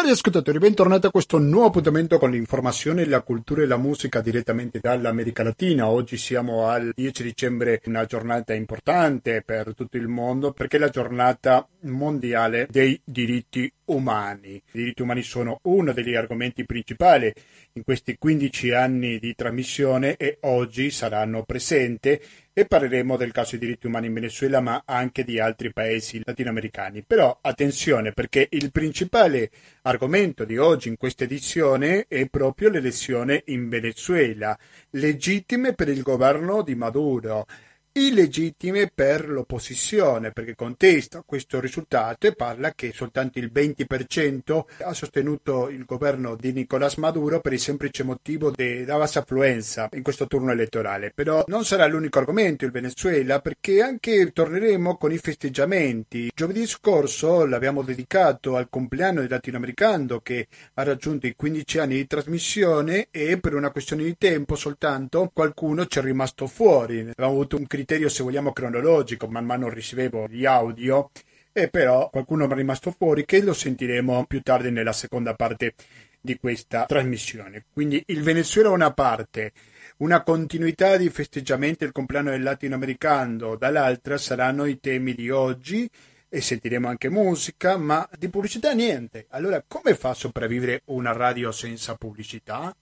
Cari 0.00 0.12
ascoltatori, 0.12 0.56
bentornati 0.56 1.04
a 1.04 1.10
questo 1.10 1.38
nuovo 1.38 1.66
appuntamento 1.66 2.16
con 2.16 2.30
l'informazione, 2.30 3.04
la 3.04 3.20
cultura 3.20 3.60
e 3.60 3.66
la 3.66 3.76
musica 3.76 4.22
direttamente 4.22 4.78
dall'America 4.80 5.42
Latina. 5.42 5.88
Oggi 5.88 6.16
siamo 6.16 6.68
al 6.68 6.92
10 6.94 7.22
dicembre, 7.22 7.82
una 7.84 8.06
giornata 8.06 8.54
importante 8.54 9.42
per 9.44 9.74
tutto 9.74 9.98
il 9.98 10.08
mondo 10.08 10.52
perché 10.52 10.78
è 10.78 10.80
la 10.80 10.88
giornata 10.88 11.68
mondiale 11.80 12.66
dei 12.70 12.98
diritti 13.04 13.70
umani. 13.90 14.54
I 14.54 14.62
diritti 14.72 15.02
umani 15.02 15.22
sono 15.22 15.58
uno 15.62 15.92
degli 15.92 16.14
argomenti 16.14 16.64
principali 16.64 17.32
in 17.72 17.82
questi 17.82 18.16
15 18.18 18.70
anni 18.72 19.18
di 19.18 19.34
trasmissione 19.34 20.16
e 20.16 20.38
oggi 20.42 20.90
saranno 20.90 21.44
presenti 21.44 22.18
e 22.52 22.66
parleremo 22.66 23.16
del 23.16 23.32
caso 23.32 23.56
dei 23.56 23.60
diritti 23.66 23.86
umani 23.86 24.06
in 24.06 24.14
Venezuela 24.14 24.60
ma 24.60 24.82
anche 24.84 25.24
di 25.24 25.38
altri 25.38 25.72
paesi 25.72 26.20
latinoamericani. 26.24 27.02
Però 27.06 27.38
attenzione 27.40 28.12
perché 28.12 28.48
il 28.50 28.70
principale 28.70 29.50
argomento 29.82 30.44
di 30.44 30.58
oggi 30.58 30.88
in 30.88 30.96
questa 30.96 31.24
edizione 31.24 32.06
è 32.08 32.28
proprio 32.28 32.70
l'elezione 32.70 33.42
in 33.46 33.68
Venezuela, 33.68 34.58
legittime 34.90 35.74
per 35.74 35.88
il 35.88 36.02
governo 36.02 36.62
di 36.62 36.74
Maduro 36.74 37.46
illegittime 37.92 38.90
per 38.94 39.28
l'opposizione 39.28 40.30
perché 40.30 40.54
contesta 40.54 41.22
questo 41.26 41.58
risultato 41.58 42.26
e 42.26 42.34
parla 42.34 42.72
che 42.72 42.92
soltanto 42.94 43.38
il 43.40 43.50
20% 43.52 44.64
ha 44.82 44.92
sostenuto 44.92 45.68
il 45.68 45.84
governo 45.84 46.36
di 46.36 46.52
Nicolás 46.52 46.96
Maduro 46.96 47.40
per 47.40 47.52
il 47.52 47.58
semplice 47.58 48.04
motivo 48.04 48.50
della 48.50 48.96
bassa 48.96 49.20
affluenza 49.20 49.88
in 49.92 50.02
questo 50.02 50.26
turno 50.28 50.52
elettorale. 50.52 51.10
Però 51.12 51.44
non 51.48 51.64
sarà 51.64 51.86
l'unico 51.86 52.20
argomento 52.20 52.64
il 52.64 52.70
Venezuela 52.70 53.40
perché 53.40 53.82
anche 53.82 54.30
torneremo 54.32 54.96
con 54.96 55.12
i 55.12 55.18
festeggiamenti. 55.18 56.30
Giovedì 56.32 56.66
scorso 56.66 57.44
l'abbiamo 57.44 57.82
dedicato 57.82 58.56
al 58.56 58.68
compleanno 58.70 59.20
del 59.20 59.30
latinoamericano 59.30 60.20
che 60.20 60.46
ha 60.74 60.82
raggiunto 60.84 61.26
i 61.26 61.34
15 61.34 61.78
anni 61.78 61.94
di 61.96 62.06
trasmissione 62.06 63.08
e 63.10 63.38
per 63.40 63.54
una 63.54 63.70
questione 63.70 64.04
di 64.04 64.16
tempo 64.16 64.54
soltanto 64.54 65.30
qualcuno 65.32 65.86
ci 65.86 65.98
è 65.98 66.02
rimasto 66.02 66.46
fuori. 66.46 67.00
Abbiamo 67.00 67.32
avuto 67.32 67.56
un 67.56 67.66
criterio 67.80 68.10
se 68.10 68.22
vogliamo 68.22 68.52
cronologico, 68.52 69.26
man 69.26 69.46
mano 69.46 69.70
ricevevo 69.70 70.26
gli 70.28 70.44
audio 70.44 71.10
e 71.50 71.68
però 71.68 72.10
qualcuno 72.10 72.46
è 72.46 72.54
rimasto 72.54 72.90
fuori 72.90 73.24
che 73.24 73.40
lo 73.40 73.54
sentiremo 73.54 74.26
più 74.26 74.42
tardi 74.42 74.70
nella 74.70 74.92
seconda 74.92 75.34
parte 75.34 75.74
di 76.20 76.38
questa 76.38 76.84
trasmissione. 76.84 77.64
Quindi 77.72 78.02
il 78.08 78.22
Venezuela 78.22 78.68
è 78.68 78.72
una 78.72 78.92
parte, 78.92 79.52
una 79.98 80.22
continuità 80.22 80.98
di 80.98 81.08
festeggiamenti 81.08 81.84
del 81.84 81.92
compleanno 81.92 82.30
del 82.30 82.42
latinoamericano, 82.42 83.56
dall'altra 83.56 84.18
saranno 84.18 84.66
i 84.66 84.78
temi 84.78 85.14
di 85.14 85.30
oggi 85.30 85.88
e 86.28 86.40
sentiremo 86.42 86.86
anche 86.86 87.08
musica, 87.08 87.78
ma 87.78 88.06
di 88.18 88.28
pubblicità 88.28 88.72
niente. 88.72 89.24
Allora 89.30 89.64
come 89.66 89.94
fa 89.94 90.10
a 90.10 90.14
sopravvivere 90.14 90.82
una 90.86 91.12
radio 91.12 91.50
senza 91.50 91.94
pubblicità? 91.94 92.76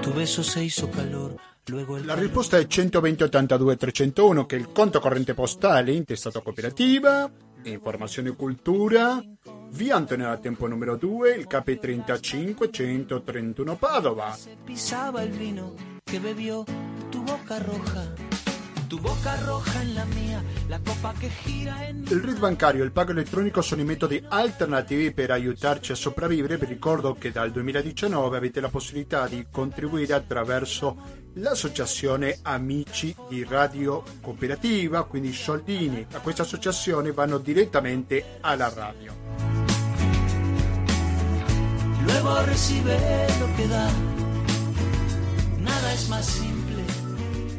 Tu 0.00 0.12
beso 0.12 0.42
se 0.42 0.60
hizo 0.60 0.88
calor 0.88 1.52
la 1.66 2.14
risposta 2.14 2.58
è 2.58 2.66
120 2.66 3.22
82 3.22 3.76
301 3.76 4.44
che 4.44 4.56
è 4.56 4.58
il 4.58 4.70
conto 4.70 5.00
corrente 5.00 5.32
postale 5.32 5.92
intestato 5.92 6.38
a 6.38 6.42
cooperativa, 6.42 7.30
informazione 7.62 8.28
e 8.28 8.36
cultura, 8.36 9.22
via 9.70 9.96
Antonio 9.96 10.26
da 10.26 10.36
Tempo 10.36 10.66
numero 10.66 10.96
2, 10.96 11.32
il 11.32 11.46
KP35 11.48 12.70
131 12.70 13.76
Padova. 13.76 14.36
Pisava 14.62 15.22
il 15.22 15.30
vino 15.30 15.74
che 16.02 16.20
bevió 16.20 16.64
tu 17.08 17.22
boca 17.22 17.58
roja 17.58 18.12
tu 18.86 19.00
boca 19.00 19.34
roja 19.44 19.80
en 19.80 19.94
la 19.94 20.04
mia, 20.04 20.44
la 20.68 20.78
copa 20.78 21.12
che 21.18 21.30
gira 21.42 21.84
en... 21.86 22.04
Il 22.08 22.20
RID 22.20 22.38
bancario 22.38 22.82
e 22.82 22.84
il 22.84 22.92
pago 22.92 23.10
elettronico 23.12 23.60
sono 23.62 23.80
i 23.80 23.84
metodi 23.84 24.22
alternativi 24.28 25.12
per 25.12 25.30
aiutarci 25.30 25.92
a 25.92 25.94
sopravvivere. 25.96 26.58
Vi 26.58 26.66
ricordo 26.66 27.14
che 27.14 27.32
dal 27.32 27.50
2019 27.50 28.36
avete 28.36 28.60
la 28.60 28.68
possibilità 28.68 29.26
di 29.26 29.46
contribuire 29.50 30.12
attraverso 30.12 31.22
l'associazione 31.34 32.38
Amici 32.42 33.14
di 33.28 33.46
Radio 33.48 34.02
Cooperativa, 34.20 35.04
quindi 35.04 35.28
i 35.28 35.32
soldini. 35.32 36.04
A 36.12 36.18
questa 36.20 36.42
associazione 36.42 37.12
vanno 37.12 37.38
direttamente 37.38 38.38
alla 38.40 38.72
radio. 38.74 39.12
Luego 42.04 42.44
recibe 42.44 42.98
lo 43.38 43.48
que 43.56 43.66
da, 43.66 43.90
nada 45.58 45.92
es 45.92 46.06
más 46.08 46.26
simple. 46.26 46.82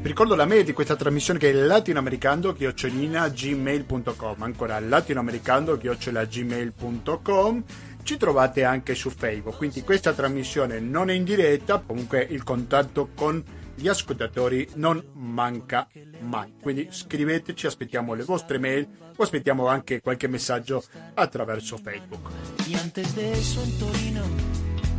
Ricordo 0.03 0.35
la 0.35 0.45
mail 0.45 0.63
di 0.63 0.71
questa 0.71 0.95
trasmissione 0.95 1.39
che 1.39 1.49
è 1.49 1.53
latinoamericando-gmail.com 1.53 4.43
ancora 4.43 4.79
latinoamericando-gmail.com 4.79 7.63
ci 8.03 8.17
trovate 8.17 8.63
anche 8.63 8.93
su 8.93 9.09
Facebook. 9.09 9.57
Quindi 9.57 9.81
questa 9.81 10.13
trasmissione 10.13 10.79
non 10.79 11.09
è 11.09 11.13
in 11.13 11.23
diretta 11.23 11.81
comunque 11.83 12.23
il 12.29 12.43
contatto 12.43 13.09
con 13.15 13.43
gli 13.75 13.87
ascoltatori 13.87 14.67
non 14.75 15.03
manca 15.13 15.87
mai 16.21 16.53
quindi 16.61 16.87
scriveteci 16.89 17.67
aspettiamo 17.67 18.13
le 18.13 18.23
vostre 18.23 18.57
mail 18.57 18.87
o 19.15 19.21
aspettiamo 19.21 19.67
anche 19.67 20.01
qualche 20.01 20.27
messaggio 20.27 20.83
attraverso 21.13 21.77
Facebook 21.77 22.29
y 22.67 22.75
antes 22.75 23.13
de 23.15 23.31
eso 23.33 23.61
en 23.61 23.77
Torino 23.77 24.23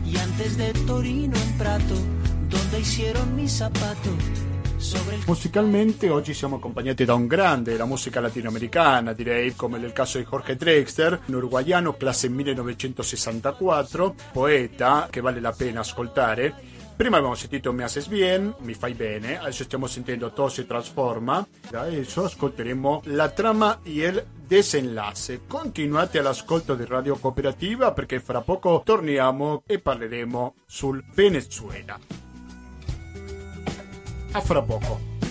y 0.05 0.17
antes 0.19 0.57
de 0.57 0.73
Torino 0.87 1.37
en 1.37 1.57
Prato 1.57 1.95
donde 2.49 2.79
hicieron 2.79 3.35
mis 3.35 3.53
zapatos 3.53 4.47
Musicalmente 5.27 6.11
oggi 6.11 6.35
siamo 6.35 6.57
accompagnati 6.57 7.05
da 7.05 7.15
un 7.15 7.27
grande 7.27 7.73
della 7.73 7.87
musica 7.87 8.21
latinoamericana, 8.21 9.15
direi, 9.15 9.55
come 9.57 9.79
nel 9.79 9.93
caso 9.93 10.19
di 10.19 10.25
Jorge 10.25 10.55
Drexler, 10.55 11.23
un 11.27 11.35
uruguaiano 11.35 11.95
classe 11.95 12.29
1964, 12.29 14.15
poeta 14.33 15.09
che 15.11 15.21
vale 15.23 15.41
la 15.41 15.53
pena 15.53 15.81
ascoltare. 15.81 16.75
Prima 16.97 17.19
abbiamo 17.19 17.35
sentito 17.35 17.75
haces 17.85 18.09
bien, 18.09 18.55
Mi 18.61 18.73
fai 18.73 18.95
bene, 18.95 19.39
adesso 19.39 19.65
stiamo 19.65 19.87
sentendo 19.87 20.33
Todo 20.33 20.49
si 20.49 20.67
trasforma, 20.67 21.47
adesso 21.73 22.25
ascolteremo 22.25 23.03
la 23.05 23.29
trama 23.29 23.81
e 23.83 23.91
il 23.91 24.27
desenlace. 24.35 25.43
Continuate 25.47 26.19
all'ascolto 26.19 26.75
di 26.75 26.87
Radio 26.87 27.19
Cooperativa 27.19 27.93
perché 27.93 28.19
fra 28.19 28.41
poco 28.41 28.81
torniamo 28.83 29.63
e 29.67 29.79
parleremo 29.79 30.55
sul 30.65 31.05
Venezuela. 31.13 31.99
A 34.33 34.41
fra 34.41 34.63
poco. 34.63 35.26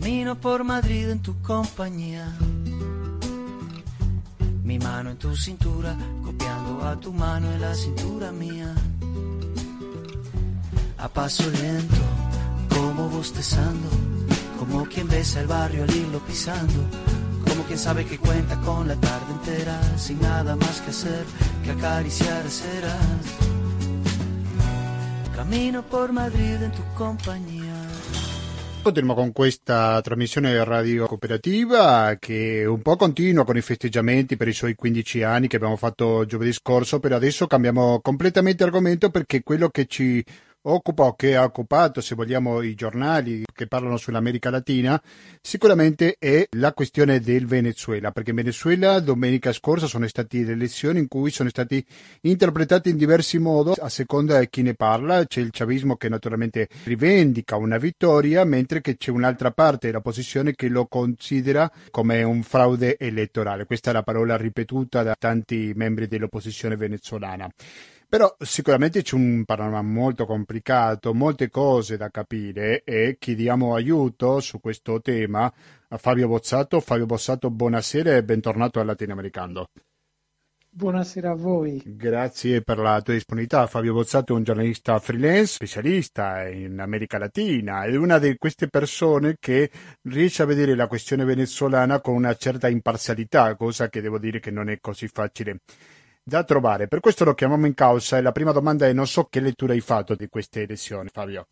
Camino 0.00 0.34
por 0.34 0.64
Madrid 0.64 1.10
en 1.10 1.20
tu 1.20 1.42
compañía. 1.42 2.26
Mi 4.64 4.78
mano 4.78 5.10
en 5.10 5.18
tu 5.18 5.36
cintura, 5.36 5.94
copiando 6.24 6.82
a 6.88 6.98
tu 6.98 7.12
mano 7.12 7.52
en 7.52 7.60
la 7.60 7.74
cintura 7.74 8.32
mía. 8.32 8.74
A 10.96 11.06
paso 11.08 11.50
lento, 11.50 12.02
como 12.70 13.10
bostezando, 13.10 13.90
como 14.58 14.86
quien 14.86 15.06
besa 15.06 15.42
el 15.42 15.46
barrio 15.46 15.84
al 15.84 15.94
hilo 15.94 16.18
pisando 16.20 16.82
como 17.46 17.64
quien 17.64 17.78
sabe 17.78 18.06
que 18.06 18.16
cuenta 18.16 18.58
con 18.60 18.88
la 18.88 18.96
tarde 18.96 19.32
entera, 19.32 19.78
sin 19.98 20.18
nada 20.20 20.56
más 20.56 20.80
que 20.80 20.90
hacer 20.90 21.26
que 21.62 21.72
acariciar 21.72 22.48
ceras. 22.48 22.96
Camino 25.36 25.82
por 25.82 26.10
Madrid 26.10 26.62
en 26.62 26.72
tu 26.72 26.82
compañía. 26.96 27.59
Continuiamo 28.82 29.14
con 29.14 29.32
questa 29.32 30.00
trasmissione 30.00 30.64
radio 30.64 31.06
cooperativa 31.06 32.16
che 32.18 32.64
un 32.64 32.80
po' 32.80 32.96
continua 32.96 33.44
con 33.44 33.58
i 33.58 33.60
festeggiamenti 33.60 34.38
per 34.38 34.48
i 34.48 34.54
suoi 34.54 34.74
15 34.74 35.22
anni 35.22 35.48
che 35.48 35.56
abbiamo 35.56 35.76
fatto 35.76 36.24
giovedì 36.24 36.50
scorso, 36.54 36.98
però 36.98 37.16
adesso 37.16 37.46
cambiamo 37.46 38.00
completamente 38.00 38.64
argomento 38.64 39.10
perché 39.10 39.42
quello 39.42 39.68
che 39.68 39.84
ci 39.84 40.24
occupa 40.62 41.14
che 41.16 41.36
ha 41.36 41.44
occupato, 41.44 42.00
se 42.00 42.14
vogliamo, 42.14 42.60
i 42.60 42.74
giornali 42.74 43.44
che 43.52 43.66
parlano 43.66 43.96
sull'America 43.96 44.50
Latina, 44.50 45.00
sicuramente 45.40 46.16
è 46.18 46.46
la 46.56 46.72
questione 46.72 47.20
del 47.20 47.46
Venezuela, 47.46 48.10
perché 48.10 48.30
in 48.30 48.36
Venezuela 48.36 49.00
domenica 49.00 49.52
scorsa 49.52 49.86
sono 49.86 50.06
state 50.06 50.42
le 50.42 50.52
elezioni 50.52 50.98
in 50.98 51.08
cui 51.08 51.30
sono 51.30 51.48
stati 51.48 51.84
interpretati 52.22 52.90
in 52.90 52.96
diversi 52.96 53.38
modi 53.38 53.72
a 53.78 53.88
seconda 53.88 54.38
di 54.38 54.48
chi 54.50 54.62
ne 54.62 54.74
parla. 54.74 55.24
C'è 55.24 55.40
il 55.40 55.50
chavismo 55.50 55.96
che 55.96 56.08
naturalmente 56.08 56.68
rivendica 56.84 57.56
una 57.56 57.78
vittoria, 57.78 58.44
mentre 58.44 58.80
che 58.80 58.96
c'è 58.96 59.10
un'altra 59.10 59.50
parte 59.52 59.86
dell'opposizione 59.86 60.54
che 60.54 60.68
lo 60.68 60.86
considera 60.86 61.70
come 61.90 62.22
un 62.22 62.42
fraude 62.42 62.98
elettorale. 62.98 63.64
Questa 63.64 63.90
è 63.90 63.92
la 63.92 64.02
parola 64.02 64.36
ripetuta 64.36 65.02
da 65.02 65.14
tanti 65.18 65.72
membri 65.74 66.06
dell'opposizione 66.06 66.76
venezuelana. 66.76 67.48
Però 68.10 68.34
sicuramente 68.40 69.02
c'è 69.02 69.14
un 69.14 69.44
panorama 69.44 69.82
molto 69.82 70.26
complicato, 70.26 71.14
molte 71.14 71.48
cose 71.48 71.96
da 71.96 72.08
capire 72.08 72.82
e 72.82 73.14
chiediamo 73.16 73.72
aiuto 73.72 74.40
su 74.40 74.58
questo 74.58 75.00
tema 75.00 75.44
a 75.90 75.96
Fabio 75.96 76.26
Bozzato. 76.26 76.80
Fabio 76.80 77.06
Bozzato, 77.06 77.50
buonasera 77.50 78.16
e 78.16 78.24
bentornato 78.24 78.80
al 78.80 78.86
Latinoamericano. 78.86 79.66
Buonasera 80.72 81.30
a 81.30 81.34
voi. 81.34 81.80
Grazie 81.84 82.62
per 82.62 82.78
la 82.78 83.00
tua 83.00 83.14
disponibilità. 83.14 83.68
Fabio 83.68 83.92
Bozzato 83.92 84.32
è 84.32 84.36
un 84.36 84.42
giornalista 84.42 84.98
freelance, 84.98 85.54
specialista 85.54 86.48
in 86.48 86.80
America 86.80 87.16
Latina, 87.16 87.84
è 87.84 87.94
una 87.94 88.18
di 88.18 88.36
queste 88.38 88.66
persone 88.66 89.36
che 89.38 89.70
riesce 90.08 90.42
a 90.42 90.46
vedere 90.46 90.74
la 90.74 90.88
questione 90.88 91.24
venezuelana 91.24 92.00
con 92.00 92.16
una 92.16 92.34
certa 92.34 92.66
imparzialità, 92.66 93.54
cosa 93.54 93.88
che 93.88 94.00
devo 94.00 94.18
dire 94.18 94.40
che 94.40 94.50
non 94.50 94.68
è 94.68 94.80
così 94.80 95.06
facile 95.06 95.60
da 96.22 96.44
trovare. 96.44 96.88
Per 96.88 97.00
questo 97.00 97.24
lo 97.24 97.34
chiamiamo 97.34 97.66
in 97.66 97.74
causa 97.74 98.18
e 98.18 98.22
la 98.22 98.32
prima 98.32 98.52
domanda 98.52 98.86
è 98.86 98.92
non 98.92 99.06
so 99.06 99.24
che 99.24 99.40
lettura 99.40 99.72
hai 99.72 99.80
fatto 99.80 100.14
di 100.14 100.28
queste 100.28 100.62
elezioni, 100.62 101.08
Fabio. 101.12 101.46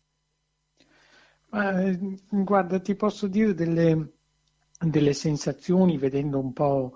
Eh, 1.51 2.17
guarda, 2.29 2.79
ti 2.79 2.95
posso 2.95 3.27
dire 3.27 3.53
delle, 3.53 4.13
delle 4.79 5.13
sensazioni 5.13 5.97
vedendo 5.97 6.39
un 6.39 6.53
po' 6.53 6.93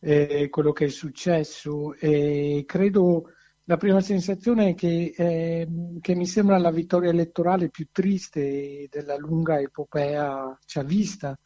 eh, 0.00 0.48
quello 0.48 0.72
che 0.72 0.86
è 0.86 0.88
successo 0.88 1.94
e 1.94 2.64
credo 2.66 3.28
la 3.66 3.76
prima 3.76 4.00
sensazione 4.00 4.70
è 4.70 4.74
che, 4.74 5.14
eh, 5.16 5.68
che, 6.00 6.14
mi 6.16 6.26
sembra 6.26 6.58
la 6.58 6.72
vittoria 6.72 7.10
elettorale 7.10 7.68
più 7.68 7.86
triste 7.92 8.88
della 8.90 9.16
lunga 9.16 9.60
epopea 9.60 10.58
chavista 10.66 11.38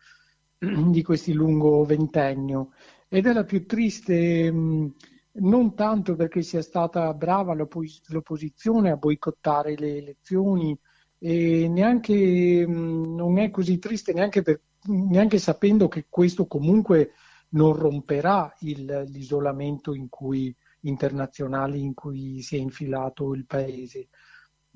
di 0.58 1.02
questi 1.02 1.34
lungo 1.34 1.84
ventennio 1.84 2.72
ed 3.08 3.26
è 3.26 3.32
la 3.32 3.44
più 3.44 3.66
triste 3.66 4.50
mh, 4.50 4.94
non 5.38 5.74
tanto 5.74 6.14
perché 6.16 6.42
sia 6.42 6.62
stata 6.62 7.12
brava 7.14 7.54
l'oppos- 7.54 8.02
l'opposizione 8.08 8.90
a 8.90 8.96
boicottare 8.96 9.76
le 9.76 9.96
elezioni 9.96 10.78
e 11.18 11.68
neanche 11.68 12.66
mh, 12.66 13.14
non 13.14 13.38
è 13.38 13.50
così 13.50 13.78
triste 13.78 14.12
neanche, 14.12 14.42
per, 14.42 14.60
neanche 14.86 15.38
sapendo 15.38 15.88
che 15.88 16.06
questo 16.08 16.46
comunque 16.46 17.12
non 17.50 17.74
romperà 17.74 18.54
il, 18.60 19.04
l'isolamento 19.08 19.94
in 19.94 20.08
cui, 20.08 20.54
internazionale 20.80 21.78
in 21.78 21.94
cui 21.94 22.42
si 22.42 22.56
è 22.56 22.58
infilato 22.58 23.34
il 23.34 23.46
paese. 23.46 24.08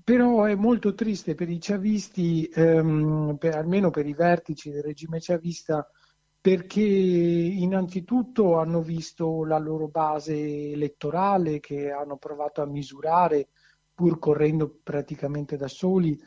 Però 0.02 0.44
è 0.44 0.54
molto 0.54 0.94
triste 0.94 1.34
per 1.34 1.50
i 1.50 1.58
chavisti, 1.60 2.46
ehm, 2.46 3.36
per, 3.38 3.54
almeno 3.56 3.90
per 3.90 4.06
i 4.06 4.14
vertici 4.14 4.70
del 4.70 4.82
regime 4.82 5.18
chavista, 5.20 5.86
perché 6.40 6.80
innanzitutto 6.80 8.58
hanno 8.58 8.80
visto 8.80 9.44
la 9.44 9.58
loro 9.58 9.88
base 9.88 10.34
elettorale 10.72 11.60
che 11.60 11.90
hanno 11.90 12.16
provato 12.16 12.62
a 12.62 12.66
misurare 12.66 13.48
pur 13.92 14.18
correndo 14.18 14.78
praticamente 14.82 15.56
da 15.56 15.68
soli 15.68 16.18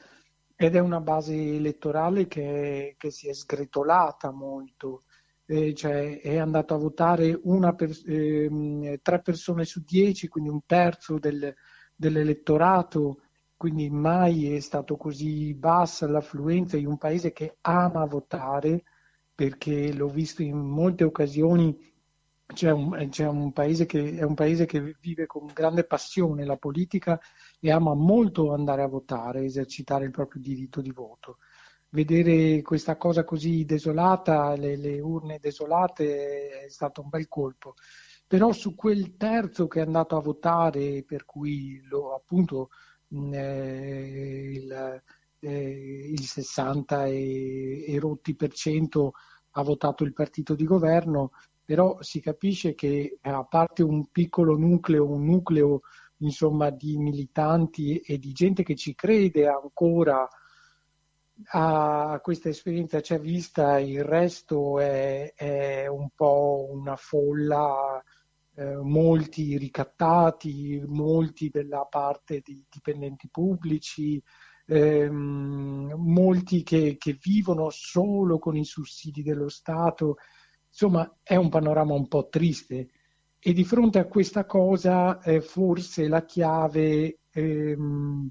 ed 0.55 0.75
è 0.75 0.79
una 0.79 1.01
base 1.01 1.33
elettorale 1.33 2.27
che, 2.27 2.95
che 2.97 3.09
si 3.11 3.27
è 3.27 3.33
sgretolata 3.33 4.31
molto. 4.31 5.03
Eh, 5.45 5.73
cioè 5.73 6.21
è 6.21 6.37
andato 6.37 6.73
a 6.73 6.77
votare 6.77 7.37
per, 7.75 7.89
eh, 8.05 8.99
tre 9.01 9.21
persone 9.21 9.65
su 9.65 9.81
dieci, 9.83 10.29
quindi 10.29 10.49
un 10.49 10.61
terzo 10.65 11.19
del, 11.19 11.53
dell'elettorato, 11.95 13.23
quindi 13.57 13.89
mai 13.89 14.53
è 14.53 14.59
stato 14.59 14.95
così 14.95 15.53
bassa 15.53 16.07
l'affluenza 16.07 16.77
in 16.77 16.87
un 16.87 16.97
paese 16.97 17.33
che 17.33 17.57
ama 17.61 18.05
votare, 18.05 18.83
perché 19.43 19.91
l'ho 19.91 20.07
visto 20.07 20.41
in 20.41 20.57
molte 20.57 21.03
occasioni, 21.03 21.77
c'è 22.45 22.71
un, 22.71 23.09
c'è 23.09 23.27
un 23.27 23.51
paese 23.51 23.85
che, 23.85 24.15
è 24.15 24.23
un 24.23 24.35
paese 24.35 24.65
che 24.65 24.95
vive 25.01 25.25
con 25.25 25.47
grande 25.53 25.83
passione 25.83 26.45
la 26.45 26.55
politica 26.55 27.19
e 27.59 27.69
ama 27.69 27.93
molto 27.93 28.53
andare 28.53 28.83
a 28.83 28.87
votare, 28.87 29.43
esercitare 29.43 30.05
il 30.05 30.11
proprio 30.11 30.41
diritto 30.41 30.79
di 30.79 30.91
voto 30.91 31.39
vedere 31.89 32.61
questa 32.61 32.95
cosa 32.95 33.23
così 33.23 33.65
desolata, 33.65 34.55
le, 34.55 34.77
le, 34.77 34.99
urne 34.99 35.39
desolate, 35.39 36.61
è 36.61 36.69
stato 36.69 37.01
un 37.01 37.09
bel 37.09 37.27
colpo. 37.27 37.75
Però 38.25 38.51
su 38.51 38.73
quel 38.73 39.15
terzo 39.15 39.67
che 39.67 39.79
è 39.79 39.83
andato 39.83 40.15
a 40.15 40.21
votare, 40.21 41.03
per 41.03 41.25
cui 41.25 41.79
lo, 41.83 42.15
appunto 42.15 42.69
eh, 43.11 44.51
il, 44.55 45.03
eh, 45.39 46.09
il, 46.09 46.21
60 46.21 47.05
e, 47.05 47.85
e 47.87 47.99
rotti 47.99 48.35
per 48.35 48.53
cento 48.53 49.13
ha 49.53 49.63
votato 49.63 50.03
il 50.03 50.13
partito 50.13 50.55
di 50.55 50.65
governo, 50.65 51.31
però 51.63 51.97
si 52.01 52.19
capisce 52.19 52.75
che 52.75 53.17
a 53.21 53.43
parte 53.43 53.83
un 53.83 54.07
piccolo 54.11 54.57
nucleo, 54.57 55.09
un 55.09 55.25
nucleo 55.25 55.81
insomma 56.17 56.69
di 56.69 56.97
militanti 56.97 57.97
e 57.99 58.17
di 58.17 58.31
gente 58.31 58.63
che 58.63 58.75
ci 58.75 58.93
crede 58.95 59.47
ancora 59.47 60.27
a 61.51 62.19
questa 62.21 62.49
esperienza 62.49 63.01
ci 63.01 63.13
ha 63.13 63.17
vista, 63.17 63.79
il 63.79 64.03
resto 64.03 64.79
è, 64.79 65.33
è 65.35 65.87
un 65.87 66.09
po' 66.15 66.67
una 66.69 66.95
folla, 66.95 68.01
eh, 68.55 68.75
molti 68.75 69.57
ricattati, 69.57 70.81
molti 70.85 71.49
della 71.49 71.85
parte 71.89 72.41
di 72.43 72.63
dipendenti 72.69 73.27
pubblici, 73.29 74.21
ehm, 74.65 75.93
molti 75.97 76.63
che, 76.63 76.97
che, 76.97 77.17
vivono 77.21 77.69
solo 77.69 78.39
con 78.39 78.55
i 78.55 78.65
sussidi 78.65 79.23
dello 79.23 79.49
Stato. 79.49 80.17
Insomma, 80.67 81.17
è 81.21 81.35
un 81.35 81.49
panorama 81.49 81.93
un 81.93 82.07
po' 82.07 82.27
triste. 82.29 82.89
E 83.39 83.53
di 83.53 83.63
fronte 83.63 83.99
a 83.99 84.05
questa 84.05 84.45
cosa, 84.45 85.21
eh, 85.21 85.41
forse 85.41 86.07
la 86.07 86.23
chiave 86.25 87.19
ehm, 87.31 88.29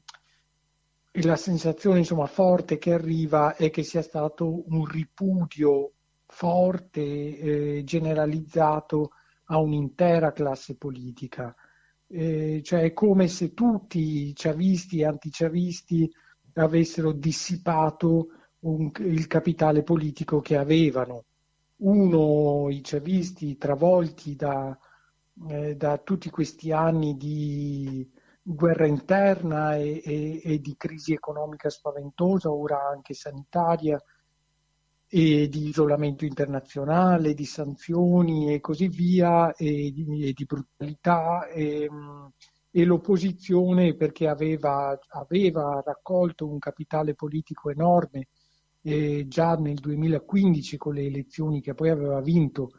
e 1.14 1.22
la 1.24 1.36
sensazione 1.36 1.98
insomma, 1.98 2.26
forte 2.26 2.78
che 2.78 2.94
arriva 2.94 3.54
è 3.54 3.70
che 3.70 3.82
sia 3.82 4.00
stato 4.00 4.64
un 4.70 4.86
ripudio 4.86 5.92
forte, 6.26 7.02
eh, 7.02 7.82
generalizzato 7.84 9.10
a 9.46 9.58
un'intera 9.58 10.32
classe 10.32 10.76
politica. 10.76 11.54
Eh, 12.06 12.62
cioè 12.64 12.82
è 12.82 12.92
come 12.94 13.28
se 13.28 13.52
tutti 13.52 14.28
i 14.28 14.32
chavisti 14.34 15.00
e 15.00 15.06
antichavisti 15.06 16.10
avessero 16.54 17.12
dissipato 17.12 18.28
un, 18.60 18.90
il 18.98 19.26
capitale 19.26 19.82
politico 19.82 20.40
che 20.40 20.56
avevano. 20.56 21.24
Uno, 21.82 22.68
i 22.70 22.80
chavisti 22.82 23.56
travolti 23.56 24.36
da, 24.36 24.76
eh, 25.48 25.74
da 25.76 25.98
tutti 25.98 26.30
questi 26.30 26.70
anni 26.70 27.16
di 27.16 28.08
guerra 28.42 28.86
interna 28.86 29.76
e, 29.76 30.00
e, 30.04 30.40
e, 30.44 30.58
di 30.60 30.74
crisi 30.76 31.12
economica 31.12 31.70
spaventosa, 31.70 32.52
ora 32.52 32.88
anche 32.88 33.14
sanitaria, 33.14 34.00
e 35.14 35.48
di 35.48 35.68
isolamento 35.68 36.24
internazionale, 36.24 37.34
di 37.34 37.44
sanzioni 37.44 38.54
e 38.54 38.60
così 38.60 38.88
via, 38.88 39.52
e 39.54 39.92
di, 39.92 40.28
e 40.28 40.32
di 40.32 40.44
brutalità. 40.44 41.46
E, 41.48 41.88
e, 42.72 42.84
l'opposizione 42.84 43.94
perché 43.94 44.26
aveva, 44.26 44.98
aveva, 45.10 45.82
raccolto 45.84 46.48
un 46.48 46.58
capitale 46.58 47.14
politico 47.14 47.70
enorme 47.70 48.28
eh, 48.82 49.26
già 49.28 49.54
nel 49.54 49.76
2015 49.76 50.76
con 50.78 50.94
le 50.94 51.04
elezioni 51.04 51.60
che 51.60 51.74
poi 51.74 51.90
aveva 51.90 52.20
vinto, 52.20 52.72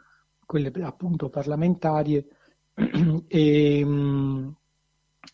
quelle 0.46 0.72
appunto 0.82 1.30
parlamentarie, 1.30 2.26
e, 3.28 3.88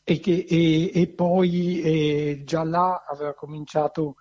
e, 0.03 0.19
che, 0.19 0.45
e, 0.47 0.91
e 0.93 1.07
poi 1.07 1.81
eh, 1.81 2.41
già 2.45 2.63
là 2.63 3.05
aveva 3.09 3.33
cominciato 3.33 4.15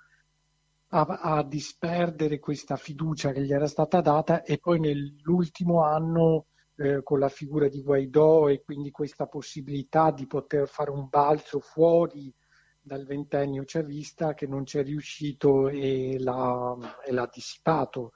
a, 0.91 1.03
a, 1.03 1.43
disperdere 1.43 2.39
questa 2.39 2.77
fiducia 2.77 3.33
che 3.33 3.43
gli 3.43 3.53
era 3.53 3.67
stata 3.67 4.01
data 4.01 4.43
e 4.43 4.59
poi 4.59 4.81
nell'ultimo 4.81 5.83
anno 5.85 6.47
eh, 6.79 7.03
con 7.03 7.19
la 7.19 7.29
figura 7.29 7.69
di 7.69 7.83
Guaidò 7.83 8.49
e 8.49 8.63
quindi 8.63 8.91
questa 8.91 9.27
possibilità 9.27 10.13
di 10.13 10.27
poter 10.27 10.69
fare 10.69 10.91
un 10.91 11.09
balzo 11.09 11.59
fuori 11.59 12.33
dal 12.81 13.05
ventennio 13.05 13.65
chavista 13.67 14.33
che 14.35 14.47
non 14.47 14.65
ci 14.65 14.79
è 14.79 14.85
riuscito 14.85 15.69
e 15.69 16.17
l'ha, 16.19 16.77
e 17.05 17.13
l'ha 17.13 17.29
dissipato. 17.33 18.13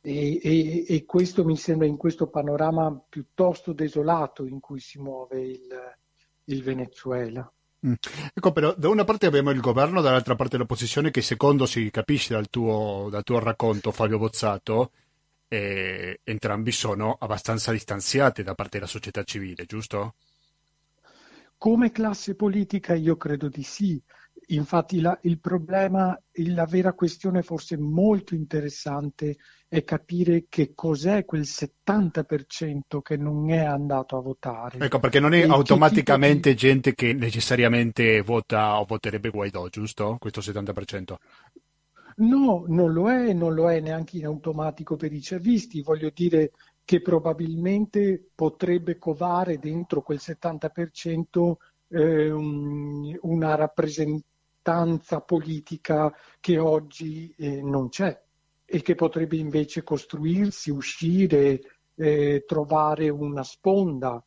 E, 0.00 0.40
e, 0.42 0.84
e, 0.88 1.04
questo 1.04 1.44
mi 1.44 1.56
sembra 1.56 1.86
in 1.86 1.96
questo 1.96 2.28
panorama 2.28 3.00
piuttosto 3.08 3.72
desolato 3.72 4.46
in 4.46 4.58
cui 4.58 4.80
si 4.80 4.98
muove 4.98 5.40
il, 5.40 5.96
il 6.46 6.62
Venezuela. 6.62 7.50
Mm. 7.86 7.94
Ecco, 8.34 8.52
però 8.52 8.74
da 8.76 8.88
una 8.88 9.04
parte 9.04 9.26
abbiamo 9.26 9.50
il 9.50 9.60
governo, 9.60 10.00
dall'altra 10.00 10.34
parte 10.34 10.56
l'opposizione, 10.56 11.12
che 11.12 11.22
secondo 11.22 11.66
si 11.66 11.88
capisce 11.90 12.34
dal 12.34 12.50
tuo, 12.50 13.06
dal 13.10 13.22
tuo 13.22 13.38
racconto, 13.38 13.92
Fabio 13.92 14.18
Bozzato, 14.18 14.90
eh, 15.52 16.20
entrambi 16.24 16.72
sono 16.72 17.14
abbastanza 17.20 17.72
distanziati 17.72 18.42
da 18.42 18.54
parte 18.54 18.78
della 18.78 18.88
società 18.88 19.22
civile, 19.22 19.66
giusto? 19.66 20.14
Come 21.58 21.92
classe 21.92 22.34
politica 22.34 22.94
io 22.94 23.18
credo 23.18 23.48
di 23.48 23.62
sì. 23.62 24.02
Infatti 24.46 25.00
la, 25.00 25.16
il 25.22 25.38
problema, 25.38 26.18
la 26.32 26.64
vera 26.64 26.94
questione 26.94 27.42
forse 27.42 27.76
molto 27.76 28.34
interessante 28.34 29.36
è 29.68 29.84
capire 29.84 30.46
che 30.48 30.72
cos'è 30.74 31.24
quel 31.26 31.42
70% 31.42 33.00
che 33.02 33.16
non 33.18 33.50
è 33.50 33.58
andato 33.58 34.16
a 34.16 34.22
votare. 34.22 34.78
Ecco, 34.78 35.00
perché 35.00 35.20
non 35.20 35.34
è 35.34 35.42
automaticamente 35.46 36.50
di... 36.50 36.56
gente 36.56 36.94
che 36.94 37.12
necessariamente 37.12 38.22
vota 38.22 38.80
o 38.80 38.84
voterebbe 38.84 39.28
Guaidò, 39.28 39.68
giusto? 39.68 40.16
Questo 40.18 40.40
70%. 40.40 41.14
No, 42.16 42.64
non 42.68 42.92
lo 42.92 43.10
è, 43.10 43.32
non 43.32 43.54
lo 43.54 43.70
è 43.70 43.80
neanche 43.80 44.18
in 44.18 44.26
automatico 44.26 44.96
per 44.96 45.12
i 45.12 45.20
cervisti. 45.20 45.82
Voglio 45.82 46.10
dire, 46.12 46.52
che 46.84 47.00
probabilmente 47.00 48.30
potrebbe 48.34 48.98
covare 48.98 49.58
dentro 49.58 50.02
quel 50.02 50.18
70% 50.20 51.54
eh, 51.88 52.30
una 52.30 53.54
rappresentanza 53.54 55.20
politica 55.20 56.12
che 56.40 56.58
oggi 56.58 57.32
eh, 57.38 57.62
non 57.62 57.88
c'è 57.88 58.20
e 58.64 58.82
che 58.82 58.94
potrebbe 58.94 59.36
invece 59.36 59.82
costruirsi, 59.82 60.70
uscire, 60.70 61.60
eh, 61.94 62.44
trovare 62.46 63.08
una 63.10 63.44
sponda. 63.44 64.22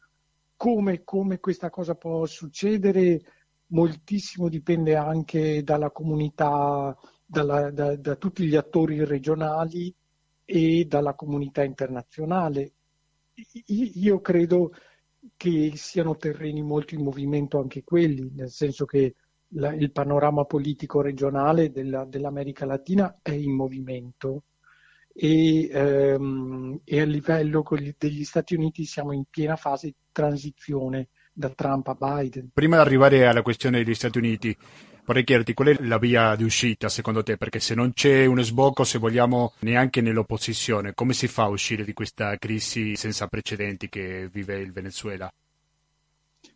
Come, 0.58 1.04
come 1.04 1.40
questa 1.40 1.70
cosa 1.70 1.96
può 1.96 2.26
succedere 2.26 3.22
moltissimo 3.68 4.48
dipende 4.48 4.96
anche 4.96 5.64
dalla 5.64 5.90
comunità, 5.92 6.96
dalla, 7.36 7.72
da, 7.72 7.96
da 7.98 8.16
tutti 8.16 8.46
gli 8.46 8.56
attori 8.56 9.04
regionali 9.04 9.94
e 10.46 10.86
dalla 10.88 11.16
comunità 11.16 11.64
internazionale. 11.64 12.72
Io 13.66 14.22
credo 14.22 14.72
che 15.36 15.74
siano 15.76 16.16
terreni 16.16 16.62
molto 16.62 16.96
in 16.96 17.04
movimento 17.04 17.60
anche 17.60 17.84
quelli, 17.84 18.32
nel 18.34 18.52
senso 18.52 18.86
che 18.86 19.16
la, 19.50 19.74
il 19.74 19.92
panorama 19.92 20.46
politico 20.46 21.02
regionale 21.02 21.72
della, 21.72 22.06
dell'America 22.06 22.66
Latina 22.66 23.20
è 23.22 23.32
in 23.32 23.54
movimento 23.54 24.44
e, 25.14 25.68
ehm, 25.70 26.80
e 26.84 27.02
a 27.02 27.06
livello 27.06 27.64
degli 27.98 28.24
Stati 28.24 28.56
Uniti 28.56 28.86
siamo 28.86 29.12
in 29.12 29.24
piena 29.30 29.56
fase 29.58 29.88
di 29.88 29.96
transizione 30.12 31.10
da 31.34 31.50
Trump 31.50 31.88
a 31.88 31.98
Biden. 32.00 32.50
Prima 32.54 32.78
di 32.78 32.82
arrivare 32.82 33.26
alla 33.28 33.42
questione 33.42 33.84
degli 33.84 33.96
Stati 33.96 34.18
Uniti, 34.20 34.56
vorrei 35.06 35.24
chiederti 35.24 35.54
qual 35.54 35.70
è 35.70 35.84
la 35.84 35.98
via 35.98 36.36
di 36.36 36.44
uscita 36.44 36.90
secondo 36.90 37.24
te? 37.24 37.38
Perché 37.38 37.60
se 37.60 37.76
non 37.76 37.94
c'è 37.94 38.26
uno 38.26 38.42
sbocco, 38.42 38.84
se 38.84 38.98
vogliamo, 38.98 39.54
neanche 39.60 40.02
nell'opposizione, 40.02 40.94
come 40.94 41.14
si 41.14 41.28
fa 41.28 41.44
a 41.44 41.50
uscire 41.50 41.84
di 41.84 41.94
questa 41.94 42.36
crisi 42.38 42.96
senza 42.96 43.28
precedenti 43.28 43.88
che 43.88 44.28
vive 44.32 44.60
il 44.60 44.72
Venezuela? 44.72 45.32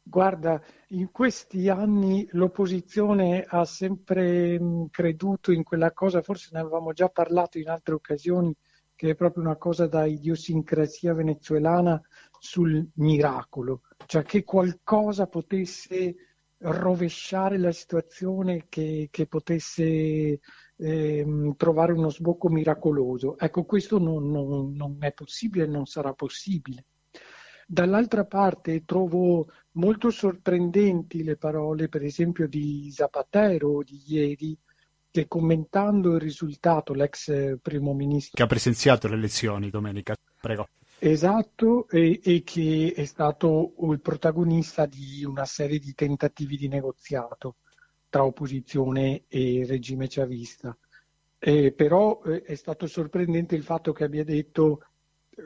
Guarda, 0.01 0.61
in 0.89 1.11
questi 1.11 1.69
anni 1.69 2.27
l'opposizione 2.31 3.45
ha 3.47 3.63
sempre 3.65 4.59
creduto 4.89 5.51
in 5.51 5.63
quella 5.63 5.91
cosa, 5.91 6.23
forse 6.23 6.49
ne 6.51 6.59
avevamo 6.59 6.93
già 6.93 7.09
parlato 7.09 7.59
in 7.59 7.69
altre 7.69 7.93
occasioni, 7.93 8.55
che 8.95 9.11
è 9.11 9.15
proprio 9.15 9.43
una 9.43 9.55
cosa 9.55 9.85
da 9.87 10.05
idiosincrasia 10.05 11.13
venezuelana 11.13 12.01
sul 12.39 12.85
miracolo, 12.95 13.81
cioè 14.07 14.23
che 14.23 14.43
qualcosa 14.43 15.27
potesse 15.27 16.15
rovesciare 16.61 17.57
la 17.57 17.71
situazione, 17.71 18.65
che, 18.67 19.07
che 19.11 19.27
potesse 19.27 20.39
eh, 20.75 21.53
trovare 21.57 21.93
uno 21.93 22.09
sbocco 22.09 22.49
miracoloso. 22.49 23.37
Ecco, 23.37 23.63
questo 23.63 23.99
non, 23.99 24.29
non, 24.29 24.73
non 24.73 24.97
è 24.99 25.11
possibile, 25.13 25.65
non 25.67 25.85
sarà 25.85 26.13
possibile. 26.13 26.85
Dall'altra 27.65 28.25
parte 28.25 28.83
trovo 28.83 29.47
molto 29.73 30.09
sorprendenti 30.09 31.23
le 31.23 31.37
parole, 31.37 31.87
per 31.87 32.03
esempio, 32.03 32.47
di 32.47 32.89
Zapatero 32.91 33.83
di 33.83 34.01
ieri, 34.07 34.57
che 35.11 35.27
commentando 35.27 36.15
il 36.15 36.19
risultato, 36.19 36.93
l'ex 36.93 37.59
primo 37.61 37.93
ministro... 37.93 38.35
Che 38.35 38.43
ha 38.43 38.47
presenziato 38.47 39.07
le 39.07 39.15
elezioni 39.15 39.69
domenica, 39.69 40.15
prego. 40.41 40.67
Esatto, 41.01 41.87
e, 41.87 42.19
e, 42.21 42.43
che 42.43 42.93
è 42.93 43.05
stato 43.05 43.73
il 43.89 44.01
protagonista 44.01 44.85
di 44.85 45.23
una 45.23 45.45
serie 45.45 45.79
di 45.79 45.93
tentativi 45.93 46.57
di 46.57 46.67
negoziato 46.67 47.55
tra 48.09 48.25
opposizione 48.25 49.23
e 49.29 49.65
regime 49.65 50.07
chavista. 50.09 50.77
Eh, 51.37 51.71
però 51.71 52.21
eh, 52.25 52.41
è 52.41 52.55
stato 52.55 52.85
sorprendente 52.85 53.55
il 53.55 53.63
fatto 53.63 53.93
che 53.93 54.03
abbia 54.03 54.25
detto, 54.25 54.81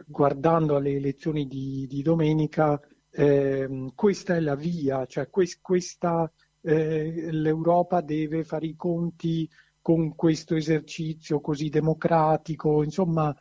guardando 0.07 0.75
alle 0.75 0.95
elezioni 0.95 1.47
di, 1.47 1.85
di 1.87 2.01
domenica, 2.01 2.81
eh, 3.11 3.91
questa 3.93 4.35
è 4.35 4.39
la 4.39 4.55
via, 4.55 5.05
cioè 5.05 5.29
quest, 5.29 5.59
questa, 5.61 6.31
eh, 6.61 7.31
l'Europa 7.31 8.01
deve 8.01 8.43
fare 8.43 8.65
i 8.65 8.75
conti 8.75 9.47
con 9.79 10.15
questo 10.15 10.55
esercizio 10.55 11.41
così 11.41 11.69
democratico, 11.69 12.81
insomma 12.81 13.35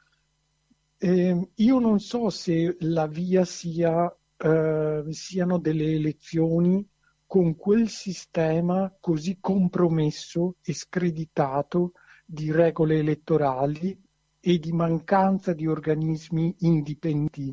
eh, 1.05 1.51
io 1.53 1.79
non 1.81 1.99
so 1.99 2.31
se 2.31 2.77
la 2.81 3.09
via 3.09 3.45
sia, 3.45 4.09
eh, 4.37 5.05
siano 5.11 5.59
delle 5.59 5.95
elezioni 5.95 6.89
con 7.27 7.57
quel 7.57 7.89
sistema 7.89 8.95
così 9.01 9.39
compromesso 9.41 10.59
e 10.63 10.73
screditato 10.73 11.95
di 12.25 12.53
regole 12.53 12.99
elettorali 12.99 14.01
e 14.39 14.59
di 14.61 14.71
mancanza 14.71 15.53
di 15.53 15.67
organismi 15.67 16.55
indipendenti. 16.61 17.53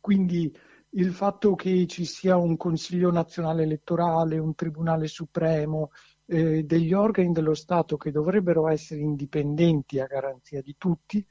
Quindi 0.00 0.52
il 0.90 1.12
fatto 1.12 1.54
che 1.54 1.86
ci 1.86 2.04
sia 2.04 2.36
un 2.36 2.56
Consiglio 2.56 3.12
nazionale 3.12 3.62
elettorale, 3.62 4.38
un 4.38 4.56
Tribunale 4.56 5.06
Supremo, 5.06 5.90
eh, 6.26 6.64
degli 6.64 6.92
organi 6.92 7.30
dello 7.30 7.54
Stato 7.54 7.96
che 7.96 8.10
dovrebbero 8.10 8.66
essere 8.66 9.02
indipendenti 9.02 10.00
a 10.00 10.06
garanzia 10.06 10.60
di 10.62 10.74
tutti, 10.76 11.24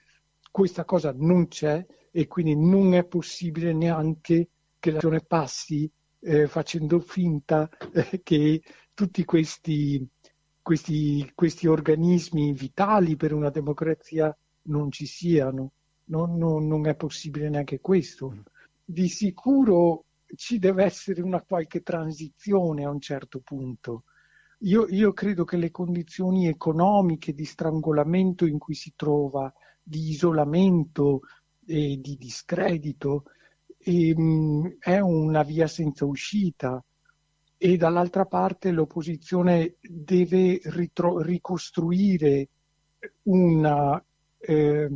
questa 0.58 0.86
cosa 0.86 1.14
non 1.16 1.50
c'è 1.50 1.86
e 2.10 2.26
quindi 2.26 2.56
non 2.56 2.96
è 2.96 3.06
possibile 3.06 3.74
neanche 3.74 4.50
che 4.80 4.90
l'azione 4.90 5.22
passi 5.22 5.88
eh, 6.22 6.48
facendo 6.48 7.00
finta 7.00 7.70
eh, 7.94 8.22
che 8.24 8.64
tutti 8.96 9.24
questi, 9.24 10.04
questi, 10.60 11.32
questi, 11.36 11.68
organismi 11.68 12.54
vitali 12.54 13.16
per 13.16 13.34
una 13.34 13.52
democrazia 13.52 14.36
non 14.64 14.90
ci 14.90 15.06
siano. 15.06 15.74
Non, 16.06 16.40
non, 16.40 16.66
non 16.66 16.88
è 16.88 16.96
possibile 16.96 17.50
neanche 17.50 17.80
questo. 17.80 18.32
Mm. 18.32 18.40
Di 18.84 19.10
sicuro 19.10 20.06
ci 20.36 20.58
deve 20.58 20.86
essere 20.86 21.22
una 21.22 21.44
qualche 21.44 21.84
transizione 21.84 22.84
a 22.84 22.90
un 22.90 23.00
certo 23.00 23.42
punto. 23.42 24.06
Io, 24.62 24.88
io, 24.88 25.14
credo 25.14 25.44
che 25.44 25.58
le 25.58 25.70
condizioni 25.70 26.48
economiche 26.48 27.36
di 27.36 27.46
strangolamento 27.46 28.48
in 28.48 28.58
cui 28.58 28.74
si 28.74 28.94
trova 28.96 29.54
di 29.88 30.10
isolamento 30.10 31.22
e 31.66 31.98
di 32.02 32.18
discredito 32.18 33.24
e, 33.78 34.14
mh, 34.16 34.22
mm, 34.22 34.66
è 34.80 35.00
una 35.00 35.44
via 35.44 35.68
senza 35.68 36.06
uscita 36.06 36.84
e 37.58 37.78
dall'altra 37.78 38.26
parte 38.26 38.72
l'opposizione 38.72 39.76
deve 39.82 40.60
ritro- 40.66 41.20
ricostruire 41.22 42.50
una, 43.24 44.04
eh, 44.38 44.90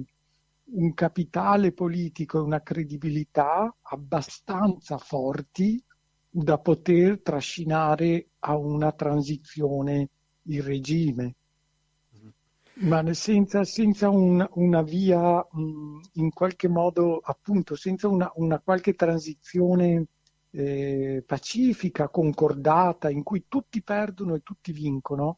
un 0.63 0.93
capitale 0.93 1.71
politico 1.71 2.37
e 2.37 2.41
una 2.41 2.61
credibilità 2.61 3.73
abbastanza 3.81 4.97
forti 4.97 5.81
da 6.29 6.57
poter 6.59 7.21
trascinare 7.21 8.27
a 8.39 8.57
una 8.57 8.91
transizione 8.91 10.09
il 10.43 10.61
regime. 10.61 11.35
Ma 12.81 13.13
senza, 13.13 13.63
senza 13.63 14.09
un, 14.09 14.47
una 14.53 14.81
via, 14.81 15.45
in 16.13 16.31
qualche 16.33 16.67
modo, 16.67 17.19
appunto, 17.23 17.75
senza 17.75 18.07
una, 18.07 18.31
una 18.35 18.59
qualche 18.59 18.95
transizione 18.95 20.05
eh, 20.51 21.23
pacifica, 21.25 22.09
concordata, 22.09 23.09
in 23.09 23.21
cui 23.21 23.45
tutti 23.47 23.83
perdono 23.83 24.33
e 24.33 24.41
tutti 24.41 24.71
vincono, 24.71 25.37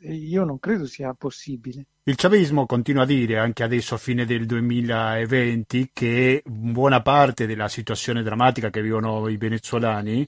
eh, 0.00 0.12
io 0.12 0.44
non 0.44 0.58
credo 0.58 0.86
sia 0.86 1.14
possibile. 1.14 1.86
Il 2.02 2.16
chavismo 2.16 2.66
continua 2.66 3.04
a 3.04 3.06
dire, 3.06 3.38
anche 3.38 3.62
adesso 3.62 3.94
a 3.94 3.98
fine 3.98 4.26
del 4.26 4.44
2020, 4.44 5.90
che 5.90 6.42
buona 6.44 7.00
parte 7.00 7.46
della 7.46 7.68
situazione 7.68 8.22
drammatica 8.22 8.68
che 8.68 8.82
vivono 8.82 9.28
i 9.28 9.38
venezuelani 9.38 10.26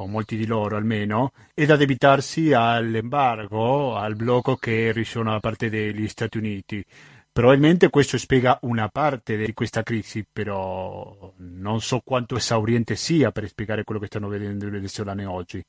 o 0.00 0.06
molti 0.06 0.36
di 0.36 0.46
loro 0.46 0.76
almeno, 0.76 1.32
è 1.54 1.66
da 1.66 1.76
debitarsi 1.76 2.52
all'embargo, 2.52 3.96
al 3.96 4.16
blocco 4.16 4.56
che 4.56 4.92
risuona 4.92 5.32
da 5.32 5.40
parte 5.40 5.68
degli 5.68 6.08
Stati 6.08 6.38
Uniti. 6.38 6.84
Probabilmente 7.32 7.90
questo 7.90 8.18
spiega 8.18 8.58
una 8.62 8.88
parte 8.88 9.36
di 9.36 9.52
questa 9.52 9.82
crisi, 9.82 10.26
però 10.30 11.32
non 11.36 11.80
so 11.80 12.00
quanto 12.04 12.36
esauriente 12.36 12.96
sia 12.96 13.30
per 13.30 13.46
spiegare 13.48 13.84
quello 13.84 14.00
che 14.00 14.06
stanno 14.06 14.28
vedendo 14.28 14.66
i 14.66 14.70
venezuelani 14.70 15.24
oggi. 15.26 15.64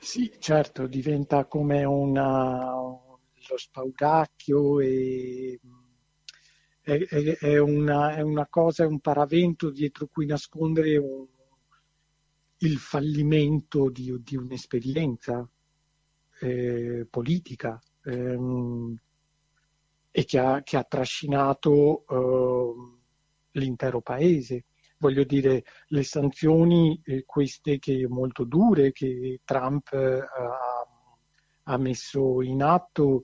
Sì, 0.00 0.32
certo, 0.38 0.86
diventa 0.86 1.44
come 1.44 1.84
una, 1.84 2.72
lo 2.72 3.56
spaudacchio 3.56 4.80
e 4.80 5.58
è, 6.80 6.92
è, 6.92 7.36
è, 7.38 7.58
una, 7.58 8.14
è 8.14 8.20
una 8.20 8.46
cosa, 8.48 8.84
è 8.84 8.86
un 8.86 9.00
paravento 9.00 9.70
dietro 9.70 10.06
cui 10.06 10.26
nascondere 10.26 10.96
un, 10.96 11.26
il 12.58 12.78
fallimento 12.78 13.88
di, 13.90 14.14
di 14.22 14.36
un'esperienza 14.36 15.48
eh, 16.40 17.06
politica 17.08 17.80
ehm, 18.04 18.96
e 20.10 20.24
che 20.24 20.38
ha, 20.38 20.62
che 20.62 20.76
ha 20.76 20.84
trascinato 20.84 22.04
eh, 22.08 23.58
l'intero 23.58 24.00
paese. 24.00 24.64
Voglio 24.98 25.22
dire, 25.22 25.64
le 25.88 26.02
sanzioni, 26.02 27.00
eh, 27.04 27.24
queste 27.24 27.78
che 27.78 28.06
molto 28.08 28.44
dure, 28.44 28.90
che 28.90 29.40
Trump 29.44 29.92
eh, 29.92 30.18
ha, 30.18 30.86
ha 31.64 31.76
messo 31.76 32.42
in 32.42 32.62
atto, 32.62 33.22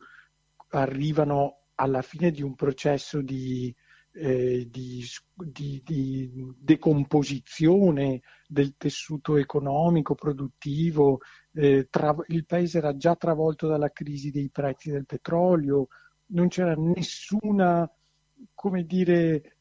arrivano 0.68 1.62
alla 1.76 2.02
fine 2.02 2.30
di 2.30 2.42
un 2.42 2.54
processo 2.54 3.20
di, 3.20 3.74
eh, 4.14 4.68
di, 4.70 5.04
di, 5.34 5.82
di, 5.84 6.54
decomposizione 6.58 8.20
del 8.46 8.74
tessuto 8.76 9.36
economico, 9.36 10.14
produttivo. 10.14 11.18
Eh, 11.52 11.88
tra, 11.90 12.14
il 12.28 12.46
paese 12.46 12.78
era 12.78 12.96
già 12.96 13.16
travolto 13.16 13.66
dalla 13.66 13.90
crisi 13.90 14.30
dei 14.30 14.50
prezzi 14.50 14.90
del 14.90 15.06
petrolio, 15.06 15.88
non 16.26 16.48
c'era 16.48 16.74
nessuna, 16.74 17.90
come 18.54 18.84
dire, 18.84 19.56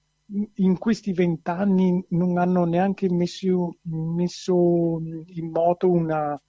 in 0.55 0.77
questi 0.77 1.13
vent'anni 1.13 2.05
non 2.09 2.37
hanno 2.37 2.65
neanche 2.65 3.11
messo, 3.11 3.77
messo 3.83 5.01
in 5.01 5.49
moto 5.51 5.89
una, 5.89 6.39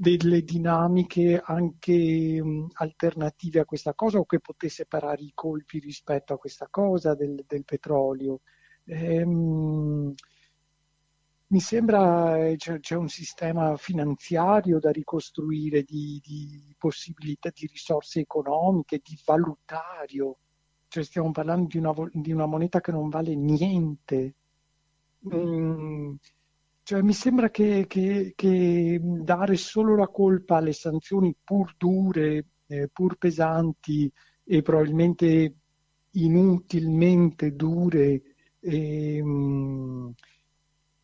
delle 0.00 0.40
dinamiche 0.44 1.42
anche 1.44 2.42
alternative 2.72 3.60
a 3.60 3.64
questa 3.66 3.92
cosa 3.92 4.16
o 4.18 4.24
che 4.24 4.40
potesse 4.40 4.86
parare 4.86 5.20
i 5.20 5.32
colpi 5.34 5.78
rispetto 5.78 6.32
a 6.32 6.38
questa 6.38 6.68
cosa 6.70 7.14
del, 7.14 7.44
del 7.46 7.66
petrolio. 7.66 8.40
Ehm, 8.86 10.14
mi 11.48 11.60
sembra 11.60 12.46
eh, 12.46 12.56
c'è, 12.56 12.80
c'è, 12.80 12.96
un 12.96 13.08
sistema 13.08 13.76
finanziario 13.76 14.78
da 14.78 14.90
ricostruire 14.90 15.82
di, 15.82 16.18
di, 16.24 16.74
possibilità 16.78 17.50
di 17.52 17.66
risorse 17.66 18.20
economiche, 18.20 19.02
di 19.04 19.18
valutario. 19.22 20.38
Cioè 20.88 21.04
stiamo 21.04 21.30
parlando 21.30 21.66
di 21.66 21.76
una, 21.76 21.92
di 22.10 22.32
una 22.32 22.46
moneta 22.46 22.80
che 22.80 22.90
non 22.90 23.10
vale 23.10 23.34
niente. 23.34 24.34
Mm, 25.28 26.14
cioè, 26.82 27.02
mi 27.02 27.12
sembra 27.12 27.50
che, 27.50 27.84
che, 27.86 28.32
che, 28.34 29.00
dare 29.00 29.56
solo 29.56 29.96
la 29.96 30.08
colpa 30.08 30.56
alle 30.56 30.72
sanzioni 30.72 31.34
pur 31.42 31.74
dure, 31.76 32.46
eh, 32.66 32.88
pur 32.92 33.16
pesanti 33.16 34.10
e 34.44 34.62
probabilmente 34.62 35.54
inutilmente 36.12 37.54
dure, 37.54 38.22
eh, 38.58 39.22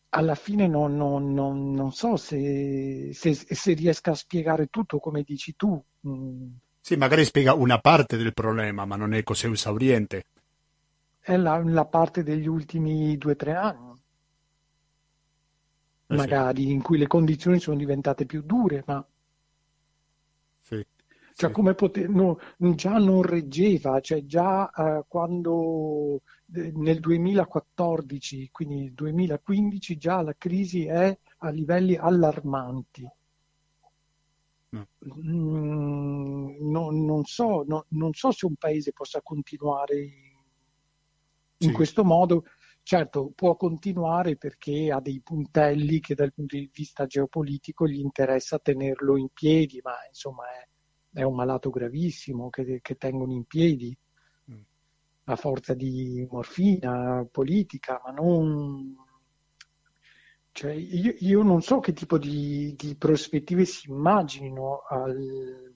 alla 0.09 0.35
fine 0.35 0.67
non, 0.67 0.95
non, 0.97 1.33
non, 1.33 1.71
non 1.71 1.91
so 1.93 2.17
se, 2.17 3.11
se, 3.13 3.33
se, 3.33 3.73
riesca 3.73 4.11
a 4.11 4.15
spiegare 4.15 4.67
tutto 4.67 4.99
come 4.99 5.23
dici 5.23 5.55
tu. 5.55 5.81
Mm. 6.07 6.47
Sì, 6.81 6.95
magari 6.95 7.23
spiega 7.23 7.53
una 7.53 7.79
parte 7.79 8.17
del 8.17 8.33
problema, 8.33 8.85
ma 8.85 8.95
non 8.95 9.13
è 9.13 9.23
così 9.23 9.47
esauriente. 9.47 10.23
È 11.19 11.35
la, 11.35 11.61
la 11.63 11.85
parte 11.85 12.23
degli 12.23 12.47
ultimi 12.47 13.17
due 13.17 13.33
o 13.33 13.35
tre 13.35 13.53
anni 13.53 13.86
magari 16.07 16.63
sì. 16.63 16.71
in 16.71 16.81
cui 16.81 16.97
le 16.97 17.07
condizioni 17.07 17.59
sono 17.59 17.77
diventate 17.77 18.25
più 18.25 18.41
dure, 18.41 18.83
ma 18.85 19.05
sì. 20.61 20.85
Cioè, 21.33 21.49
sì. 21.49 21.55
come 21.55 21.75
poter, 21.75 22.09
no, 22.09 22.39
già 22.57 22.97
non 22.97 23.21
reggeva, 23.21 23.99
cioè 23.99 24.25
già 24.25 24.69
uh, 24.73 25.05
quando 25.07 26.21
eh, 26.53 26.71
nel 26.75 26.99
2014, 26.99 28.49
quindi 28.51 28.79
nel 28.81 28.93
2015, 28.93 29.97
già 29.97 30.21
la 30.21 30.35
crisi 30.37 30.85
è 30.85 31.17
a 31.39 31.49
livelli 31.49 31.95
allarmanti. 31.95 33.07
No. 34.69 34.87
Mm, 35.23 36.69
no, 36.69 36.89
non, 36.91 37.23
so, 37.23 37.63
no, 37.67 37.85
non, 37.89 38.13
so, 38.13 38.31
se 38.31 38.45
un 38.45 38.55
paese 38.55 38.91
possa 38.91 39.21
continuare 39.21 39.99
in, 39.99 40.09
in 41.59 41.71
questo 41.71 42.03
modo 42.03 42.45
Certo, 42.87 43.33
può 43.35 43.57
continuare 43.57 44.37
perché 44.37 44.93
ha 44.93 45.01
dei 45.01 45.19
puntelli 45.19 45.99
che 45.99 46.15
dal 46.15 46.31
punto 46.31 46.55
di 46.55 46.69
vista 46.73 47.05
geopolitico 47.05 47.85
gli 47.85 47.99
interessa 47.99 48.59
tenerlo 48.59 49.17
in 49.17 49.27
piedi, 49.33 49.81
ma 49.83 49.91
insomma 50.07 50.43
è, 50.45 51.19
è 51.19 51.23
un 51.23 51.35
malato 51.35 51.69
gravissimo 51.69 52.49
che, 52.49 52.79
che 52.81 52.95
tengono 52.95 53.33
in 53.33 53.43
piedi 53.43 53.93
mm. 54.49 54.61
a 55.25 55.35
forza 55.35 55.73
di 55.73 56.25
morfina 56.31 57.27
politica, 57.29 58.01
ma 58.05 58.11
non... 58.13 58.95
Cioè, 60.53 60.71
io, 60.71 61.13
io, 61.17 61.43
non 61.43 61.61
so 61.61 61.81
che 61.81 61.91
tipo 61.91 62.17
di, 62.17 62.73
di 62.77 62.95
prospettive 62.95 63.65
si 63.65 63.89
immaginino 63.89 64.83
al, 64.87 65.75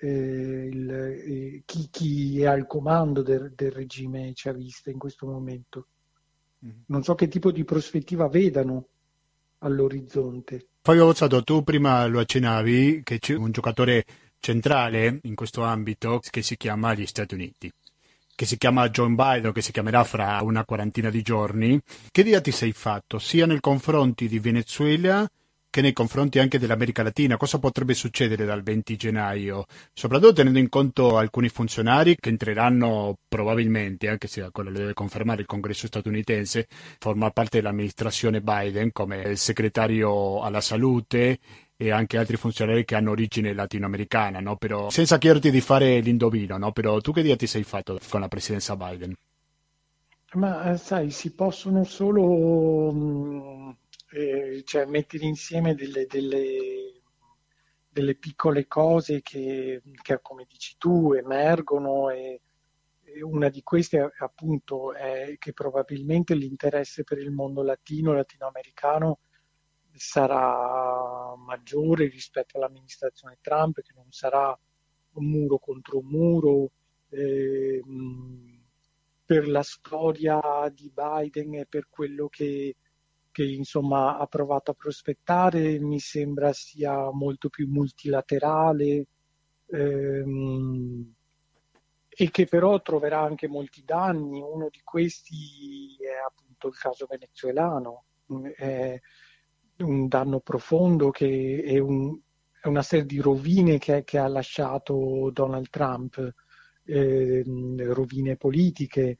eh, 0.00 0.68
il, 0.70 0.90
eh, 0.92 1.62
chi, 1.64 1.88
chi, 1.90 2.40
è 2.42 2.46
al 2.46 2.68
comando 2.68 3.22
del, 3.22 3.52
del 3.52 3.72
regime 3.72 4.30
chavista 4.32 4.90
in 4.90 4.98
questo 4.98 5.26
momento. 5.26 5.88
Mm-hmm. 6.64 6.76
Non 6.86 7.02
so 7.02 7.14
che 7.14 7.28
tipo 7.28 7.50
di 7.50 7.64
prospettiva 7.64 8.28
vedano 8.28 8.88
all'orizzonte. 9.58 10.68
Fabio 10.82 11.06
Bozzato, 11.06 11.42
tu 11.42 11.62
prima 11.64 12.06
lo 12.06 12.20
accennavi 12.20 13.00
che 13.02 13.18
c'è 13.18 13.34
un 13.34 13.50
giocatore 13.50 14.04
centrale 14.38 15.18
in 15.22 15.34
questo 15.34 15.62
ambito 15.62 16.20
che 16.30 16.42
si 16.42 16.56
chiama 16.56 16.94
gli 16.94 17.06
Stati 17.06 17.34
Uniti, 17.34 17.72
che 18.34 18.46
si 18.46 18.56
chiama 18.56 18.88
John 18.90 19.14
Biden, 19.14 19.52
che 19.52 19.62
si 19.62 19.72
chiamerà 19.72 20.04
fra 20.04 20.40
una 20.42 20.64
quarantina 20.64 21.10
di 21.10 21.22
giorni. 21.22 21.80
Che 22.10 22.20
idea 22.20 22.40
ti 22.40 22.52
sei 22.52 22.72
fatto 22.72 23.18
sia 23.18 23.46
nei 23.46 23.60
confronti 23.60 24.28
di 24.28 24.38
Venezuela 24.38 25.28
che 25.70 25.80
nei 25.80 25.92
confronti 25.92 26.38
anche 26.38 26.58
dell'America 26.58 27.02
Latina. 27.02 27.36
Cosa 27.36 27.58
potrebbe 27.58 27.94
succedere 27.94 28.44
dal 28.44 28.62
20 28.62 28.96
gennaio? 28.96 29.66
Soprattutto 29.92 30.34
tenendo 30.34 30.58
in 30.58 30.68
conto 30.68 31.16
alcuni 31.16 31.48
funzionari 31.48 32.16
che 32.16 32.28
entreranno 32.28 33.18
probabilmente, 33.28 34.08
anche 34.08 34.26
se 34.26 34.48
quello 34.52 34.70
lo 34.70 34.78
deve 34.78 34.94
confermare 34.94 35.40
il 35.40 35.46
congresso 35.46 35.86
statunitense, 35.86 36.66
formare 36.98 37.32
parte 37.32 37.58
dell'amministrazione 37.58 38.40
Biden 38.40 38.92
come 38.92 39.22
il 39.22 39.38
segretario 39.38 40.42
alla 40.42 40.60
salute 40.60 41.38
e 41.76 41.90
anche 41.90 42.16
altri 42.16 42.36
funzionari 42.36 42.84
che 42.84 42.94
hanno 42.94 43.10
origine 43.10 43.52
latinoamericana, 43.52 44.40
no? 44.40 44.56
Però, 44.56 44.88
senza 44.88 45.18
chiederti 45.18 45.50
di 45.50 45.60
fare 45.60 46.00
l'indovino, 46.00 46.56
no? 46.56 46.72
Però 46.72 47.00
tu 47.00 47.12
che 47.12 47.22
dia 47.22 47.36
ti 47.36 47.46
sei 47.46 47.64
fatto 47.64 47.98
con 48.08 48.20
la 48.20 48.28
presidenza 48.28 48.76
Biden? 48.76 49.14
Ma 50.32 50.72
eh, 50.72 50.76
sai, 50.76 51.10
si 51.10 51.32
possono 51.32 51.84
solo 51.84 52.92
mm, 52.92 53.70
eh, 54.10 54.62
cioè 54.64 54.84
mettere 54.86 55.24
insieme 55.24 55.74
delle, 55.74 56.06
delle, 56.06 57.02
delle 57.88 58.14
piccole 58.14 58.66
cose 58.66 59.22
che, 59.22 59.82
che, 60.02 60.18
come 60.22 60.46
dici 60.48 60.76
tu, 60.78 61.12
emergono 61.12 62.10
e, 62.10 62.40
e, 63.02 63.22
una 63.22 63.48
di 63.48 63.62
queste 63.62 64.12
appunto 64.18 64.92
è 64.94 65.36
che 65.38 65.52
probabilmente 65.52 66.34
l'interesse 66.34 67.04
per 67.04 67.18
il 67.18 67.30
mondo 67.30 67.62
latino, 67.62 68.12
latinoamericano 68.12 69.18
sarà 69.92 71.34
maggiore 71.36 72.06
rispetto 72.08 72.58
all'amministrazione 72.58 73.38
Trump, 73.40 73.80
che 73.80 73.92
non 73.94 74.10
sarà 74.10 74.56
un 75.14 75.24
muro 75.24 75.58
contro 75.58 75.98
un 75.98 76.06
muro. 76.06 76.70
Eh, 77.08 77.82
per 79.26 79.48
la 79.48 79.62
storia 79.62 80.40
di 80.72 80.90
Biden 80.94 81.54
e 81.54 81.66
per 81.66 81.88
quello 81.90 82.28
che 82.28 82.76
che 83.36 83.44
insomma 83.44 84.16
ha 84.16 84.26
provato 84.26 84.70
a 84.70 84.74
prospettare 84.74 85.78
mi 85.78 85.98
sembra 85.98 86.54
sia 86.54 87.10
molto 87.10 87.50
più 87.50 87.68
multilaterale 87.68 89.08
ehm, 89.66 91.14
e 92.08 92.30
che 92.30 92.46
però 92.46 92.80
troverà 92.80 93.20
anche 93.20 93.46
molti 93.46 93.82
danni. 93.84 94.40
Uno 94.40 94.70
di 94.70 94.80
questi 94.82 95.98
è 96.00 96.16
appunto 96.26 96.68
il 96.68 96.78
caso 96.78 97.06
venezuelano, 97.06 98.04
è 98.56 98.98
un 99.80 100.08
danno 100.08 100.40
profondo 100.40 101.10
che 101.10 101.62
è, 101.62 101.76
un, 101.76 102.18
è 102.58 102.68
una 102.68 102.82
serie 102.82 103.04
di 103.04 103.20
rovine 103.20 103.76
che, 103.76 104.02
che 104.04 104.16
ha 104.16 104.28
lasciato 104.28 105.28
Donald 105.30 105.68
Trump, 105.68 106.34
eh, 106.86 107.44
rovine 107.80 108.36
politiche 108.36 109.18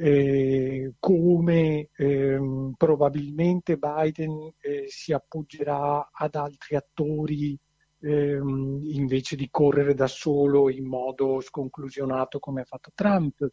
eh, 0.00 0.92
come 1.00 1.88
ehm, 1.96 2.74
probabilmente 2.76 3.76
Biden 3.76 4.52
eh, 4.60 4.84
si 4.86 5.12
appoggerà 5.12 6.10
ad 6.12 6.36
altri 6.36 6.76
attori 6.76 7.58
ehm, 8.00 8.80
invece 8.84 9.34
di 9.34 9.48
correre 9.50 9.94
da 9.94 10.06
solo 10.06 10.70
in 10.70 10.86
modo 10.86 11.40
sconclusionato 11.40 12.38
come 12.38 12.60
ha 12.60 12.64
fatto 12.64 12.92
Trump. 12.94 13.46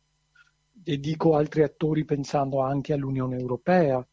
E 0.83 0.99
dico 0.99 1.35
altri 1.35 1.63
attori 1.63 2.05
pensando 2.05 2.59
anche 2.59 2.93
all'Unione 2.93 3.37
Europea, 3.37 4.05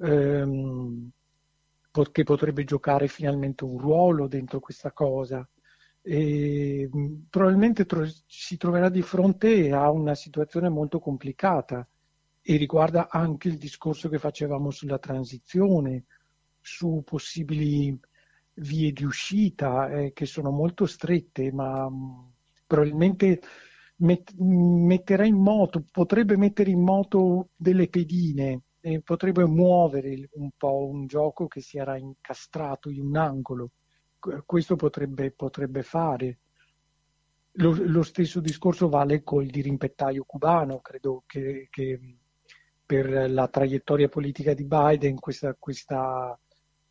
ehm, 0.00 1.10
che 2.12 2.24
potrebbe 2.24 2.64
giocare 2.64 3.08
finalmente 3.08 3.64
un 3.64 3.78
ruolo 3.78 4.26
dentro 4.26 4.60
questa 4.60 4.92
cosa 4.92 5.48
e 6.08 6.88
probabilmente 7.28 7.84
tro- 7.84 8.06
si 8.26 8.56
troverà 8.56 8.88
di 8.88 9.02
fronte 9.02 9.72
a 9.72 9.90
una 9.90 10.14
situazione 10.14 10.68
molto 10.68 11.00
complicata 11.00 11.86
e 12.40 12.56
riguarda 12.56 13.08
anche 13.10 13.48
il 13.48 13.58
discorso 13.58 14.08
che 14.08 14.18
facevamo 14.18 14.70
sulla 14.70 14.98
transizione, 14.98 16.04
su 16.60 17.02
possibili 17.04 17.98
vie 18.54 18.92
di 18.92 19.04
uscita 19.04 19.90
eh, 19.90 20.12
che 20.12 20.26
sono 20.26 20.50
molto 20.50 20.86
strette, 20.86 21.50
ma 21.52 21.88
mh, 21.90 22.32
probabilmente 22.66 23.40
met- 23.96 24.32
metterà 24.36 25.24
in 25.26 25.36
moto, 25.36 25.84
potrebbe 25.90 26.36
mettere 26.36 26.70
in 26.70 26.80
moto 26.82 27.48
delle 27.56 27.88
pedine 27.88 28.62
e 28.80 29.00
potrebbe 29.02 29.44
muovere 29.44 30.28
un 30.34 30.50
po' 30.56 30.86
un 30.86 31.06
gioco 31.06 31.48
che 31.48 31.60
si 31.60 31.78
era 31.78 31.96
incastrato 31.96 32.90
in 32.90 33.00
un 33.06 33.16
angolo 33.16 33.70
questo 34.44 34.76
potrebbe, 34.76 35.30
potrebbe 35.32 35.82
fare. 35.82 36.38
lo, 37.52 37.76
lo, 37.78 38.02
stesso 38.02 38.40
discorso 38.40 38.88
vale 38.88 39.22
col 39.22 39.46
dirimpettaio 39.46 40.24
cubano, 40.24 40.80
credo 40.80 41.22
che, 41.26 41.68
che 41.70 42.18
per 42.84 43.30
la 43.30 43.48
traiettoria 43.48 44.08
politica 44.08 44.54
di 44.54 44.64
Biden 44.64 45.18
questa, 45.18 45.54
questa 45.58 46.38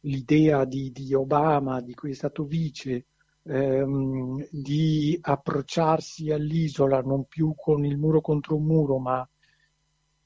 l'idea 0.01 0.65
di, 0.65 0.91
di, 0.91 1.13
Obama, 1.13 1.81
di 1.81 1.93
cui 1.93 2.11
è 2.11 2.13
stato 2.13 2.43
vice, 2.45 3.05
ehm, 3.43 4.47
di 4.51 5.17
approcciarsi 5.21 6.31
all'isola 6.31 7.01
non 7.01 7.25
più 7.25 7.53
con 7.55 7.85
il 7.85 7.97
muro 7.97 8.21
contro 8.21 8.55
un 8.55 8.65
muro, 8.65 8.97
ma 8.97 9.27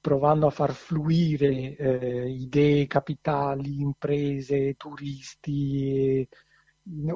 provando 0.02 0.48
a 0.48 0.52
far 0.52 0.74
fluire 0.74 1.76
eh, 1.76 2.30
idee, 2.30 2.88
capitali, 2.88 3.82
imprese, 3.82 4.76
turisti, 4.76 6.28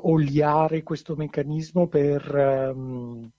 oliare 0.02 0.84
questo 0.84 1.16
meccanismo 1.16 1.88
per, 1.88 2.74
um, 2.76 3.30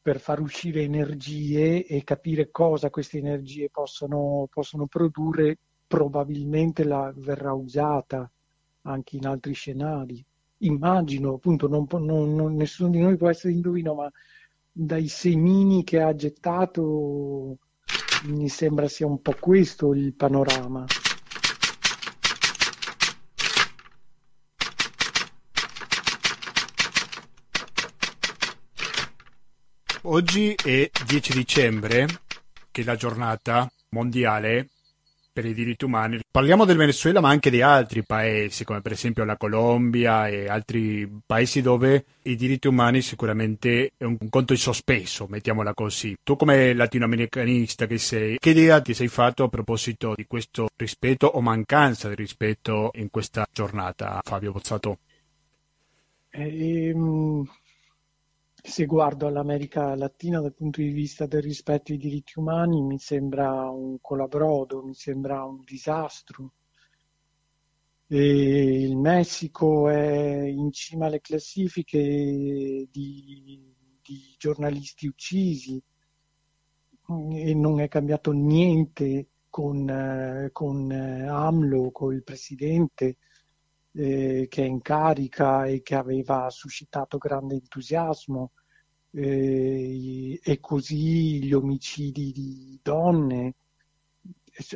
per, 0.00 0.18
far 0.20 0.40
uscire 0.40 0.82
energie 0.82 1.86
e 1.86 2.02
capire 2.04 2.50
cosa 2.50 2.90
queste 2.90 3.18
energie 3.18 3.68
possono, 3.70 4.48
possono 4.52 4.86
produrre, 4.86 5.58
probabilmente 5.86 6.84
la, 6.84 7.12
verrà 7.14 7.52
usata 7.52 8.30
anche 8.82 9.16
in 9.16 9.26
altri 9.26 9.52
scenari. 9.52 10.24
Immagino, 10.58 11.34
appunto, 11.34 11.68
non, 11.68 11.86
non, 11.90 12.34
non, 12.34 12.54
nessuno 12.54 12.90
di 12.90 13.00
noi 13.00 13.16
può 13.16 13.28
essere 13.28 13.52
indovino, 13.52 13.94
ma 13.94 14.10
dai 14.70 15.08
semini 15.08 15.84
che 15.84 16.00
ha 16.00 16.14
gettato 16.14 17.58
mi 18.24 18.48
sembra 18.48 18.88
sia 18.88 19.06
un 19.06 19.20
po' 19.20 19.34
questo 19.38 19.92
il 19.94 20.14
panorama. 20.14 20.84
Oggi 30.04 30.52
è 30.54 30.90
10 31.06 31.32
dicembre, 31.32 32.06
che 32.72 32.80
è 32.80 32.84
la 32.84 32.96
giornata 32.96 33.70
mondiale 33.90 34.66
per 35.32 35.46
i 35.46 35.54
diritti 35.54 35.84
umani. 35.84 36.18
Parliamo 36.28 36.64
del 36.64 36.76
Venezuela, 36.76 37.20
ma 37.20 37.28
anche 37.28 37.50
di 37.50 37.62
altri 37.62 38.02
paesi, 38.02 38.64
come 38.64 38.82
per 38.82 38.90
esempio 38.92 39.22
la 39.22 39.36
Colombia 39.36 40.26
e 40.26 40.48
altri 40.48 41.08
paesi 41.24 41.62
dove 41.62 42.04
i 42.22 42.34
diritti 42.34 42.66
umani 42.66 43.00
sicuramente 43.00 43.92
è 43.96 44.02
un 44.02 44.18
conto 44.28 44.54
in 44.54 44.58
sospeso, 44.58 45.28
mettiamola 45.28 45.72
così. 45.72 46.16
Tu 46.20 46.34
come 46.34 46.74
latinoamericanista 46.74 47.86
che 47.86 47.98
sei, 47.98 48.38
che 48.40 48.50
idea 48.50 48.80
ti 48.80 48.94
sei 48.94 49.08
fatto 49.08 49.44
a 49.44 49.48
proposito 49.48 50.14
di 50.16 50.26
questo 50.26 50.68
rispetto 50.74 51.28
o 51.28 51.40
mancanza 51.40 52.08
di 52.08 52.16
rispetto 52.16 52.90
in 52.94 53.08
questa 53.08 53.46
giornata, 53.52 54.20
Fabio 54.24 54.50
Bozzato? 54.50 54.98
Ehm, 56.30 57.46
se 58.64 58.86
guardo 58.86 59.26
all'America 59.26 59.96
Latina 59.96 60.40
dal 60.40 60.54
punto 60.54 60.80
di 60.80 60.90
vista 60.90 61.26
del 61.26 61.42
rispetto 61.42 61.90
ai 61.90 61.98
diritti 61.98 62.38
umani 62.38 62.80
mi 62.80 62.98
sembra 62.98 63.68
un 63.68 64.00
colabrodo, 64.00 64.84
mi 64.84 64.94
sembra 64.94 65.44
un 65.44 65.62
disastro. 65.64 66.52
E 68.06 68.82
il 68.84 68.96
Messico 68.96 69.88
è 69.88 70.44
in 70.46 70.70
cima 70.70 71.06
alle 71.06 71.20
classifiche 71.20 71.98
di, 71.98 73.74
di 74.00 74.34
giornalisti 74.38 75.06
uccisi 75.08 75.82
e 77.32 77.54
non 77.54 77.80
è 77.80 77.88
cambiato 77.88 78.30
niente 78.30 79.28
con, 79.48 80.48
con 80.52 80.90
AMLO, 80.90 81.90
con 81.90 82.14
il 82.14 82.22
presidente 82.22 83.16
eh, 83.92 84.46
che 84.48 84.62
è 84.62 84.66
in 84.66 84.80
carica 84.80 85.66
e 85.66 85.82
che 85.82 85.94
aveva 85.94 86.48
suscitato 86.50 87.18
grande 87.18 87.54
entusiasmo 87.54 88.52
eh, 89.12 90.40
e 90.42 90.60
così 90.60 91.44
gli 91.44 91.52
omicidi 91.52 92.32
di 92.32 92.78
donne. 92.82 93.54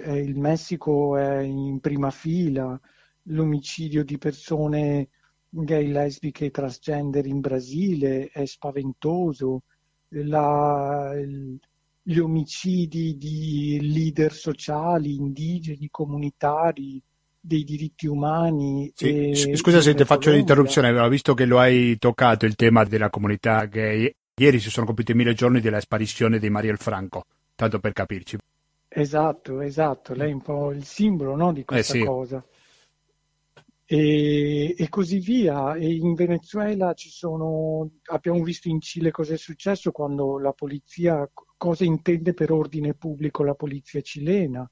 Il 0.06 0.36
Messico 0.36 1.16
è 1.16 1.40
in 1.40 1.80
prima 1.80 2.10
fila, 2.10 2.80
l'omicidio 3.24 4.04
di 4.04 4.16
persone 4.16 5.08
gay, 5.48 5.86
lesbiche 5.88 6.46
e 6.46 6.50
transgender 6.50 7.26
in 7.26 7.40
Brasile 7.40 8.28
è 8.28 8.44
spaventoso, 8.46 9.62
La, 10.10 11.12
gli 12.02 12.18
omicidi 12.18 13.16
di 13.16 13.78
leader 13.82 14.32
sociali, 14.32 15.16
indigeni, 15.16 15.88
comunitari, 15.90 17.02
dei 17.46 17.62
diritti 17.62 18.06
umani. 18.06 18.90
Sì, 18.94 19.52
scusa 19.54 19.80
se 19.80 19.94
ti 19.94 20.04
faccio 20.04 20.30
un'interruzione, 20.30 21.08
visto 21.08 21.34
che 21.34 21.44
lo 21.44 21.58
hai 21.60 21.96
toccato 21.98 22.44
il 22.44 22.56
tema 22.56 22.84
della 22.84 23.08
comunità 23.08 23.64
gay, 23.66 24.12
ieri 24.34 24.58
si 24.58 24.70
sono 24.70 24.86
compiuti 24.86 25.14
mille 25.14 25.34
giorni 25.34 25.60
della 25.60 25.80
sparizione 25.80 26.38
di 26.38 26.50
Mariel 26.50 26.78
Franco, 26.78 27.24
tanto 27.54 27.78
per 27.78 27.92
capirci. 27.92 28.38
Esatto, 28.88 29.60
esatto, 29.60 30.14
lei 30.14 30.30
è 30.30 30.34
un 30.34 30.42
po' 30.42 30.72
il 30.72 30.84
simbolo 30.84 31.36
no, 31.36 31.52
di 31.52 31.64
questa 31.64 31.94
eh 31.94 31.98
sì. 31.98 32.04
cosa. 32.04 32.44
E, 33.88 34.74
e, 34.76 34.88
così 34.88 35.18
via. 35.20 35.74
E 35.74 35.94
in 35.94 36.14
Venezuela 36.14 36.92
ci 36.94 37.10
sono, 37.10 37.88
abbiamo 38.06 38.42
visto 38.42 38.68
in 38.68 38.80
Cile 38.80 39.12
cosa 39.12 39.34
è 39.34 39.36
successo 39.36 39.92
quando 39.92 40.38
la 40.40 40.52
polizia, 40.52 41.28
cosa 41.56 41.84
intende 41.84 42.34
per 42.34 42.50
ordine 42.50 42.94
pubblico 42.94 43.44
la 43.44 43.54
polizia 43.54 44.00
cilena 44.00 44.68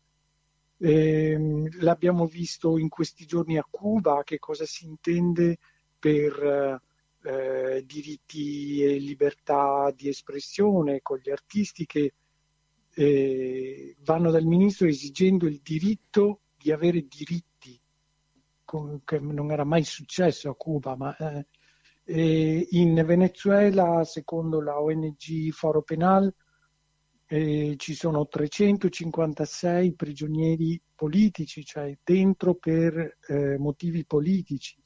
eh, 0.78 1.68
l'abbiamo 1.80 2.26
visto 2.26 2.78
in 2.78 2.88
questi 2.88 3.26
giorni 3.26 3.58
a 3.58 3.66
Cuba, 3.68 4.22
che 4.24 4.38
cosa 4.38 4.64
si 4.66 4.84
intende 4.86 5.58
per 5.98 6.80
eh, 7.22 7.82
diritti 7.86 8.82
e 8.82 8.98
libertà 8.98 9.92
di 9.94 10.08
espressione 10.08 11.00
con 11.00 11.18
gli 11.18 11.30
artisti 11.30 11.86
che 11.86 12.12
eh, 12.94 13.96
vanno 14.00 14.30
dal 14.30 14.44
ministro 14.44 14.86
esigendo 14.86 15.46
il 15.46 15.60
diritto 15.62 16.40
di 16.56 16.70
avere 16.70 17.06
diritti, 17.06 17.80
che 19.04 19.18
non 19.20 19.50
era 19.50 19.64
mai 19.64 19.84
successo 19.84 20.50
a 20.50 20.54
Cuba, 20.54 20.96
ma 20.96 21.16
eh, 22.04 22.66
in 22.70 23.02
Venezuela, 23.06 24.04
secondo 24.04 24.60
la 24.60 24.80
ONG 24.80 25.50
Foro 25.50 25.82
Penal, 25.82 26.32
eh, 27.26 27.74
ci 27.78 27.94
sono 27.94 28.26
356 28.26 29.94
prigionieri 29.94 30.80
politici, 30.94 31.64
cioè 31.64 31.96
dentro 32.02 32.54
per 32.54 33.18
eh, 33.26 33.58
motivi 33.58 34.04
politici. 34.04 34.76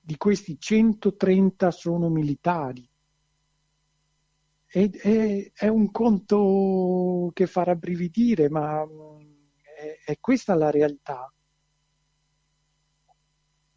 Di 0.00 0.16
questi 0.16 0.58
130 0.58 1.70
sono 1.70 2.08
militari. 2.08 2.88
E, 4.70 4.90
è, 4.90 5.50
è, 5.54 5.68
un 5.68 5.90
conto 5.90 7.30
che 7.32 7.46
fa 7.46 7.64
rabbrividire, 7.64 8.50
ma 8.50 8.82
è, 8.82 10.10
è 10.10 10.18
questa 10.20 10.54
la 10.54 10.70
realtà. 10.70 11.32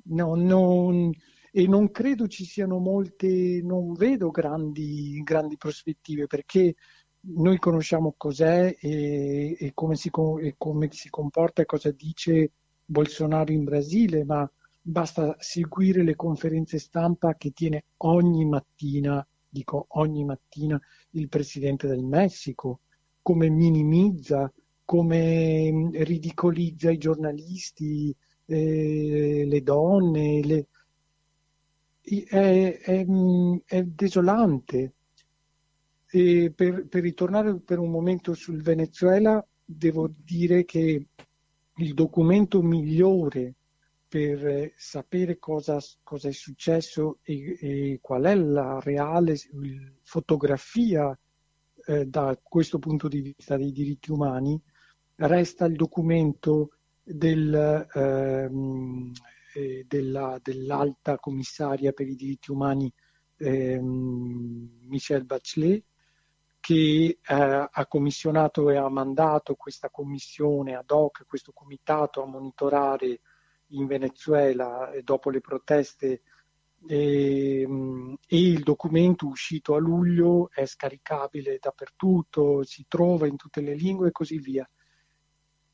No, 0.04 0.36
non, 0.36 1.12
e 1.52 1.67
non 1.67 1.91
credo 1.91 2.28
ci 2.28 2.45
siano 2.45 2.78
molte, 2.80 3.62
non 3.62 3.93
vedo 3.93 4.32
grandi, 4.32 5.21
grandi 5.24 5.58
prospettive 5.58 6.28
perché 6.28 6.76
noi 7.23 7.60
conosciamo 7.60 8.13
cos'è 8.17 8.75
e, 8.79 9.55
e, 9.60 9.71
come 9.73 9.95
si, 9.95 10.10
e, 10.41 10.55
come 10.57 10.89
si, 10.91 11.10
comporta 11.10 11.62
e 11.62 11.65
cosa 11.65 11.91
dice 11.91 12.51
Bolsonaro 12.84 13.51
in 13.51 13.63
Brasile, 13.63 14.23
ma 14.23 14.49
basta 14.81 15.36
seguire 15.39 16.03
le 16.03 16.15
conferenze 16.15 16.79
stampa 16.79 17.36
che 17.36 17.51
tiene 17.51 17.86
ogni 17.97 18.45
mattina, 18.45 19.25
dico 19.47 19.86
ogni 19.89 20.23
mattina, 20.25 20.79
il 21.12 21.29
presidente 21.29 21.88
del 21.88 22.03
Messico, 22.03 22.79
come 23.21 23.49
minimizza, 23.49 24.51
come 24.84 25.89
ridicolizza 25.91 26.89
i 26.89 26.97
giornalisti, 26.97 28.15
eh, 28.45 29.43
le 29.45 29.63
donne, 29.63 30.41
le... 30.43 30.67
È, 32.03 32.79
è, 32.81 33.05
è 33.65 33.84
desolante 33.84 34.93
e 36.12 36.52
per, 36.54 36.88
per 36.88 37.02
ritornare 37.02 37.58
per 37.60 37.80
un 37.80 37.89
momento 37.89 38.34
sul 38.34 38.62
Venezuela, 38.62 39.43
devo 39.63 40.12
dire 40.13 40.65
che 40.65 41.08
il 41.78 41.93
documento 41.93 42.62
migliore 42.62 43.56
per 44.10 44.74
sapere 44.76 45.39
cosa, 45.39 45.80
cosa 46.04 46.28
è 46.28 46.34
successo 46.34 47.19
e, 47.21 47.58
e, 47.62 48.00
qual 48.02 48.24
è 48.24 48.36
la 48.36 48.78
reale 48.82 49.38
fotografia 50.02 51.17
eh, 51.86 52.06
da 52.06 52.38
questo 52.43 52.78
punto 52.78 53.08
di 53.08 53.21
vista 53.21 53.56
dei 53.56 53.71
diritti 53.71 54.12
umani, 54.12 54.62
resta 55.15 55.63
il 55.63 55.78
documento 55.78 56.71
del, 57.02 57.88
ehm, 57.93 59.12
eh, 59.54 59.86
della, 59.88 60.38
dell'alta 60.43 61.17
commissaria 61.17 61.93
per 61.93 62.10
i 62.10 62.15
diritti 62.15 62.52
umani 62.52 62.91
ehm, 63.38 64.69
Michelle 64.88 65.24
Bachelet, 65.24 65.84
che 66.62 67.17
eh, 67.21 67.67
ha 67.69 67.86
commissionato 67.88 68.69
e 68.69 68.78
ha 68.78 68.88
mandato 68.88 69.56
questa 69.56 69.89
commissione 69.89 70.76
ad 70.76 70.91
hoc, 70.91 71.26
questo 71.28 71.52
comitato 71.52 72.21
a 72.21 72.28
monitorare 72.28 73.19
in 73.69 73.88
Venezuela 73.88 74.91
dopo 75.04 75.30
le 75.32 75.41
proteste 75.41 76.21
e, 76.88 77.62
e, 78.28 78.39
il 78.39 78.63
documento 78.63 79.28
uscito 79.28 79.76
a 79.76 79.80
luglio 79.80 80.50
è 80.52 80.65
scaricabile 80.65 81.58
dappertutto, 81.60 82.63
si 82.63 82.86
trova 82.88 83.28
in 83.28 83.36
tutte 83.36 83.62
le 83.62 83.74
lingue 83.74 84.10
e 84.10 84.12
così 84.12 84.38
via. 84.38 84.67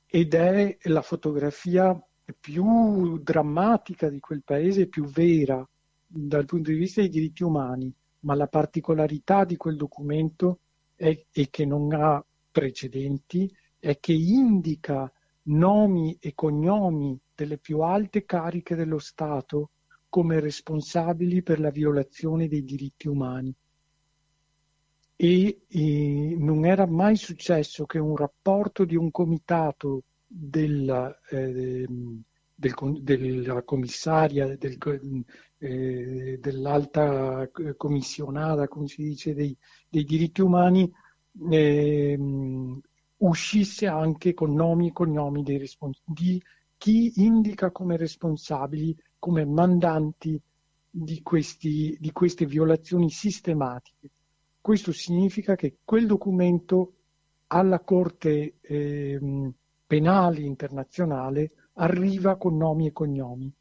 Ed 0.05 0.33
è 0.33 0.77
la 0.83 1.01
fotografia 1.01 2.01
più 2.39 3.19
drammatica 3.19 4.09
di 4.09 4.19
quel 4.19 4.43
paese, 4.43 4.87
più 4.87 5.05
vera 5.05 5.67
dal 6.05 6.45
punto 6.45 6.71
di 6.71 6.77
vista 6.77 7.01
dei 7.01 7.09
diritti 7.09 7.43
umani, 7.43 7.93
ma 8.21 8.35
la 8.35 8.47
particolarità 8.47 9.43
di 9.43 9.57
quel 9.57 9.75
documento 9.75 10.59
è, 10.97 11.25
è 11.31 11.49
che 11.49 11.65
non 11.65 11.93
ha 11.93 12.23
precedenti, 12.51 13.49
è 13.79 13.99
che 13.99 14.13
indica 14.13 15.09
nomi 15.43 16.17
e 16.19 16.33
cognomi 16.33 17.17
delle 17.33 17.57
più 17.57 17.81
alte 17.81 18.25
cariche 18.25 18.75
dello 18.75 18.97
Stato 18.97 19.69
come 20.09 20.39
responsabili 20.39 21.43
per 21.43 21.59
la 21.59 21.69
violazione 21.69 22.47
dei 22.47 22.63
diritti 22.63 23.07
umani. 23.07 23.53
E, 25.15 25.61
e 25.67 26.35
non 26.37 26.65
era 26.65 26.85
mai 26.85 27.15
successo 27.15 27.85
che 27.85 27.99
un 27.99 28.15
rapporto 28.15 28.83
di 28.83 28.95
un 28.95 29.11
comitato 29.11 30.03
della, 30.25 31.15
eh, 31.29 31.85
del, 32.55 33.01
della 33.01 33.63
commissaria, 33.63 34.55
del, 34.57 34.77
eh, 35.59 36.37
dell'alta 36.39 37.49
commissionata, 37.75 38.67
come 38.67 38.87
si 38.87 39.03
dice, 39.03 39.33
dei, 39.33 39.55
dei 39.89 40.03
diritti 40.03 40.41
umani, 40.41 40.91
eh, 41.49 42.17
uscisse 43.17 43.87
anche 43.87 44.33
con 44.33 44.53
nomi 44.53 44.89
e 44.89 44.91
cognomi 44.91 45.43
dei 45.43 45.57
respons- 45.57 46.01
di 46.05 46.41
chi 46.77 47.13
indica 47.23 47.71
come 47.71 47.97
responsabili, 47.97 48.95
come 49.17 49.45
mandanti 49.45 50.39
di, 50.89 51.21
questi, 51.23 51.97
di 51.99 52.11
queste 52.11 52.45
violazioni 52.45 53.09
sistematiche. 53.09 54.09
Questo 54.61 54.91
significa 54.91 55.55
che 55.55 55.77
quel 55.83 56.05
documento 56.05 56.93
alla 57.47 57.79
Corte 57.79 58.55
eh, 58.61 59.51
Penale 59.87 60.41
Internazionale 60.41 61.51
arriva 61.73 62.35
con 62.35 62.57
nomi 62.57 62.87
e 62.87 62.91
cognomi 62.91 63.51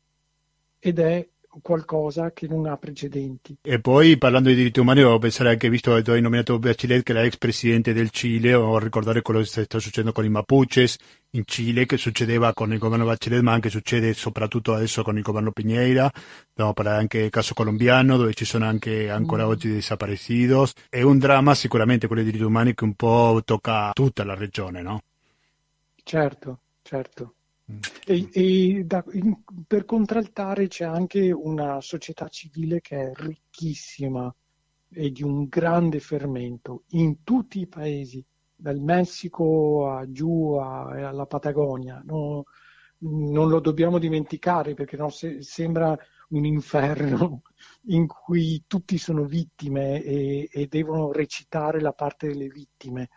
ed 0.78 0.98
è 0.98 1.26
qualcosa 1.62 2.32
che 2.32 2.46
non 2.46 2.66
ha 2.66 2.76
precedenti. 2.76 3.56
E 3.62 3.80
poi 3.80 4.16
parlando 4.18 4.48
di 4.48 4.54
diritti 4.54 4.80
umani, 4.80 5.00
devo 5.00 5.18
pensare 5.18 5.50
anche, 5.50 5.68
visto 5.68 5.94
che 5.94 6.02
tu 6.02 6.10
hai 6.10 6.20
nominato 6.20 6.58
Bachelet, 6.58 7.02
che 7.02 7.12
è 7.12 7.16
l'ex 7.16 7.36
presidente 7.36 7.92
del 7.92 8.10
Cile, 8.10 8.54
o 8.54 8.78
ricordare 8.78 9.22
quello 9.22 9.40
che 9.40 9.46
sta 9.46 9.78
succedendo 9.78 10.12
con 10.12 10.24
i 10.24 10.28
Mapuches 10.28 10.96
in 11.30 11.42
Cile, 11.44 11.86
che 11.86 11.96
succedeva 11.96 12.52
con 12.52 12.72
il 12.72 12.78
governo 12.78 13.04
Bachelet, 13.04 13.42
ma 13.42 13.52
anche 13.52 13.70
succede 13.70 14.14
soprattutto 14.14 14.74
adesso 14.74 15.02
con 15.02 15.16
il 15.16 15.22
governo 15.22 15.52
Piñera. 15.52 16.08
Dobbiamo 16.48 16.72
parlare 16.72 17.00
anche 17.00 17.20
del 17.20 17.30
caso 17.30 17.54
colombiano, 17.54 18.16
dove 18.16 18.34
ci 18.34 18.44
sono 18.44 18.66
anche 18.66 19.10
ancora 19.10 19.44
mm. 19.44 19.48
oggi 19.48 19.72
desaparecidos. 19.72 20.72
È 20.88 21.02
un 21.02 21.18
dramma 21.18 21.54
sicuramente 21.54 22.06
quello 22.06 22.22
dei 22.22 22.30
diritti 22.30 22.48
umani 22.48 22.74
che 22.74 22.84
un 22.84 22.94
po' 22.94 23.40
tocca 23.44 23.90
tutta 23.92 24.24
la 24.24 24.34
regione, 24.34 24.82
no? 24.82 25.02
Certo, 26.02 26.58
certo. 26.82 27.34
E, 28.06 28.28
e 28.32 28.84
da, 28.84 29.04
in, 29.12 29.36
per 29.66 29.84
contraltare 29.84 30.68
c'è 30.68 30.84
anche 30.84 31.32
una 31.32 31.80
società 31.80 32.28
civile 32.28 32.80
che 32.80 33.10
è 33.10 33.12
ricchissima 33.14 34.32
e 34.88 35.10
di 35.10 35.24
un 35.24 35.46
grande 35.46 35.98
fermento 35.98 36.84
in 36.90 37.24
tutti 37.24 37.60
i 37.60 37.66
paesi, 37.66 38.24
dal 38.54 38.78
Messico 38.78 39.90
a 39.90 40.10
giù 40.10 40.52
a, 40.52 41.08
alla 41.08 41.26
Patagonia. 41.26 42.00
No, 42.04 42.44
non 42.98 43.48
lo 43.48 43.60
dobbiamo 43.60 43.98
dimenticare 43.98 44.74
perché 44.74 44.96
no, 44.96 45.10
se, 45.10 45.42
sembra 45.42 45.98
un 46.28 46.44
inferno 46.44 47.42
in 47.88 48.06
cui 48.06 48.62
tutti 48.68 48.96
sono 48.96 49.24
vittime 49.24 50.02
e, 50.02 50.48
e 50.50 50.66
devono 50.68 51.10
recitare 51.10 51.80
la 51.80 51.92
parte 51.92 52.28
delle 52.28 52.46
vittime. 52.46 53.10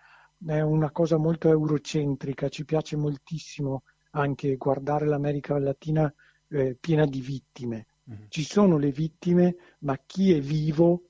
È 0.44 0.60
una 0.60 0.90
cosa 0.92 1.18
molto 1.18 1.50
eurocentrica, 1.50 2.50
ci 2.50 2.66
piace 2.66 2.96
moltissimo 2.96 3.84
anche 4.12 4.56
guardare 4.56 5.06
l'America 5.06 5.58
Latina 5.60 6.12
eh, 6.50 6.76
piena 6.80 7.06
di 7.06 7.22
vittime. 7.22 7.88
Mm-hmm. 8.10 8.24
Ci 8.30 8.44
sono 8.44 8.78
le 8.78 8.92
vittime, 8.92 9.56
ma 9.80 10.00
chi 10.06 10.34
è 10.34 10.40
vivo 10.40 11.10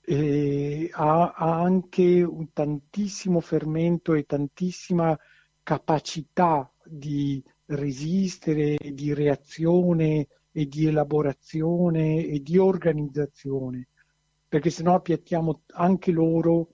eh, 0.00 0.88
ha, 0.92 1.32
ha, 1.32 1.60
anche 1.60 2.22
un 2.22 2.52
tantissimo 2.52 3.40
fermento 3.40 4.14
e 4.14 4.24
tantissima 4.24 5.16
capacità 5.62 6.72
di 6.82 7.42
resistere, 7.66 8.78
di 8.94 9.12
reazione 9.12 10.26
e 10.50 10.66
di 10.66 10.86
elaborazione 10.86 12.24
e 12.24 12.40
di 12.40 12.56
organizzazione, 12.56 13.88
perché 14.48 14.70
se 14.70 14.82
no 14.82 14.94
appiattiamo 14.94 15.62
anche 15.74 16.10
loro 16.10 16.68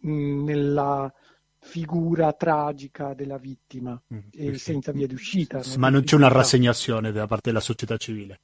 mh, 0.00 0.44
nella, 0.44 1.12
figura 1.66 2.32
tragica 2.32 3.12
della 3.12 3.36
vittima 3.36 4.00
mm, 4.14 4.18
e 4.32 4.56
senza 4.56 4.92
via 4.92 5.08
d'uscita. 5.08 5.60
Ma 5.78 5.90
non 5.90 6.04
c'è 6.04 6.14
una 6.14 6.28
rassegnazione 6.28 7.10
da 7.10 7.26
parte 7.26 7.50
della 7.50 7.60
società 7.60 7.96
civile. 7.96 8.40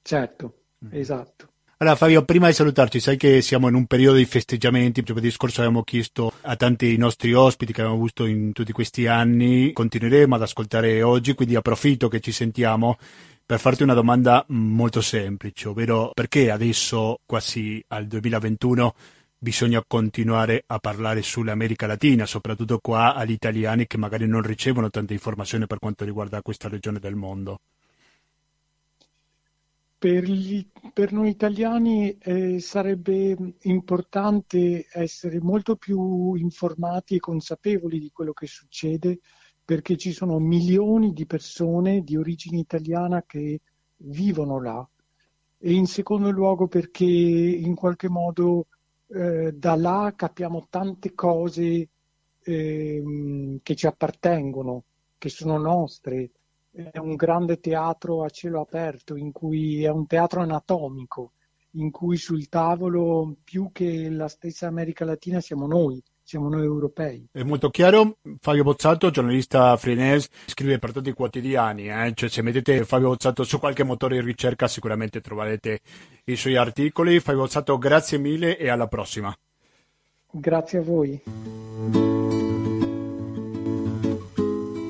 Certo, 0.00 0.54
mm. 0.84 0.88
esatto. 0.92 1.48
Allora 1.78 1.96
Fabio, 1.96 2.24
prima 2.24 2.46
di 2.46 2.54
salutarci, 2.54 3.00
sai 3.00 3.16
che 3.16 3.42
siamo 3.42 3.68
in 3.68 3.74
un 3.74 3.86
periodo 3.86 4.16
di 4.16 4.24
festeggiamenti, 4.24 5.02
giovedì 5.02 5.30
scorso 5.30 5.60
abbiamo 5.60 5.82
chiesto 5.82 6.32
a 6.42 6.54
tanti 6.54 6.96
nostri 6.96 7.34
ospiti 7.34 7.72
che 7.72 7.80
abbiamo 7.80 7.98
avuto 7.98 8.26
in 8.26 8.52
tutti 8.52 8.70
questi 8.70 9.08
anni, 9.08 9.72
continueremo 9.72 10.36
ad 10.36 10.42
ascoltare 10.42 11.02
oggi, 11.02 11.34
quindi 11.34 11.56
approfitto 11.56 12.06
che 12.06 12.20
ci 12.20 12.30
sentiamo 12.30 12.96
per 13.44 13.58
farti 13.58 13.82
una 13.82 13.92
domanda 13.92 14.44
molto 14.48 15.00
semplice, 15.00 15.68
ovvero 15.68 16.12
perché 16.14 16.50
adesso, 16.50 17.18
quasi 17.26 17.84
al 17.88 18.06
2021, 18.06 18.94
bisogna 19.44 19.84
continuare 19.86 20.64
a 20.66 20.78
parlare 20.78 21.20
sull'America 21.20 21.86
Latina, 21.86 22.24
soprattutto 22.24 22.78
qua 22.78 23.14
agli 23.14 23.32
italiani 23.32 23.86
che 23.86 23.98
magari 23.98 24.26
non 24.26 24.40
ricevono 24.40 24.88
tante 24.88 25.12
informazioni 25.12 25.66
per 25.66 25.78
quanto 25.78 26.06
riguarda 26.06 26.40
questa 26.40 26.70
regione 26.70 26.98
del 26.98 27.14
mondo. 27.14 27.60
Per, 29.98 30.24
gli, 30.24 30.66
per 30.94 31.12
noi 31.12 31.28
italiani 31.28 32.16
eh, 32.16 32.58
sarebbe 32.58 33.36
importante 33.62 34.86
essere 34.90 35.38
molto 35.40 35.76
più 35.76 36.34
informati 36.36 37.16
e 37.16 37.20
consapevoli 37.20 37.98
di 37.98 38.10
quello 38.14 38.32
che 38.32 38.46
succede 38.46 39.18
perché 39.62 39.98
ci 39.98 40.12
sono 40.12 40.38
milioni 40.38 41.12
di 41.12 41.26
persone 41.26 42.00
di 42.00 42.16
origine 42.16 42.58
italiana 42.58 43.22
che 43.26 43.60
vivono 43.96 44.60
là 44.60 44.88
e 45.58 45.72
in 45.72 45.86
secondo 45.86 46.30
luogo 46.30 46.66
perché 46.66 47.04
in 47.04 47.74
qualche 47.74 48.08
modo 48.08 48.66
eh, 49.08 49.52
da 49.52 49.74
là 49.76 50.12
capiamo 50.16 50.66
tante 50.70 51.14
cose 51.14 51.88
eh, 52.42 53.02
che 53.62 53.74
ci 53.74 53.86
appartengono, 53.86 54.84
che 55.18 55.28
sono 55.28 55.58
nostre. 55.58 56.30
È 56.70 56.98
un 56.98 57.14
grande 57.14 57.60
teatro 57.60 58.24
a 58.24 58.28
cielo 58.28 58.60
aperto, 58.60 59.16
in 59.16 59.32
cui 59.32 59.84
è 59.84 59.88
un 59.88 60.06
teatro 60.06 60.40
anatomico, 60.40 61.32
in 61.72 61.90
cui 61.90 62.16
sul 62.16 62.48
tavolo 62.48 63.36
più 63.44 63.70
che 63.72 64.08
la 64.10 64.28
stessa 64.28 64.66
America 64.66 65.04
Latina 65.04 65.40
siamo 65.40 65.66
noi 65.66 66.02
siamo 66.24 66.48
noi 66.48 66.64
europei. 66.64 67.26
È 67.30 67.42
molto 67.42 67.68
chiaro. 67.68 68.16
Fabio 68.40 68.62
Bozzato, 68.62 69.10
giornalista 69.10 69.76
freelance, 69.76 70.28
scrive 70.46 70.78
per 70.78 70.92
tutti 70.92 71.10
i 71.10 71.12
quotidiani. 71.12 71.88
Eh? 71.88 72.12
Cioè, 72.14 72.28
se 72.28 72.42
mettete 72.42 72.84
Fabio 72.84 73.08
Bozzato 73.08 73.44
su 73.44 73.58
qualche 73.58 73.84
motore 73.84 74.18
di 74.18 74.24
ricerca, 74.24 74.66
sicuramente 74.66 75.20
troverete 75.20 75.80
i 76.24 76.36
suoi 76.36 76.56
articoli. 76.56 77.20
Fabio 77.20 77.42
Bozzato, 77.42 77.76
grazie 77.78 78.18
mille 78.18 78.56
e 78.56 78.68
alla 78.68 78.88
prossima. 78.88 79.34
Grazie 80.30 80.78
a 80.78 80.82
voi. 80.82 81.20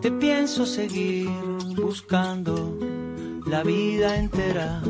Te 0.02 0.12
pienso 0.12 0.66
seguir 0.66 1.30
buscando 1.78 2.54
la 3.48 3.64
vida 3.64 4.18
entera. 4.18 4.82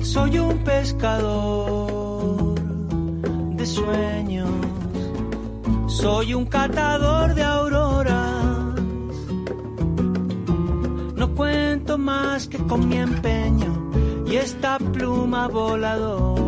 Soy 0.00 0.38
un 0.38 0.56
pescador 0.64 2.54
de 3.58 3.66
sueños, 3.66 4.50
soy 5.86 6.32
un 6.32 6.46
catador 6.46 7.34
de 7.34 7.42
auroras 7.42 8.21
más 11.98 12.48
que 12.48 12.58
con 12.58 12.88
mi 12.88 12.96
empeño 12.98 13.90
y 14.26 14.36
esta 14.36 14.78
pluma 14.78 15.48
voladora. 15.48 16.42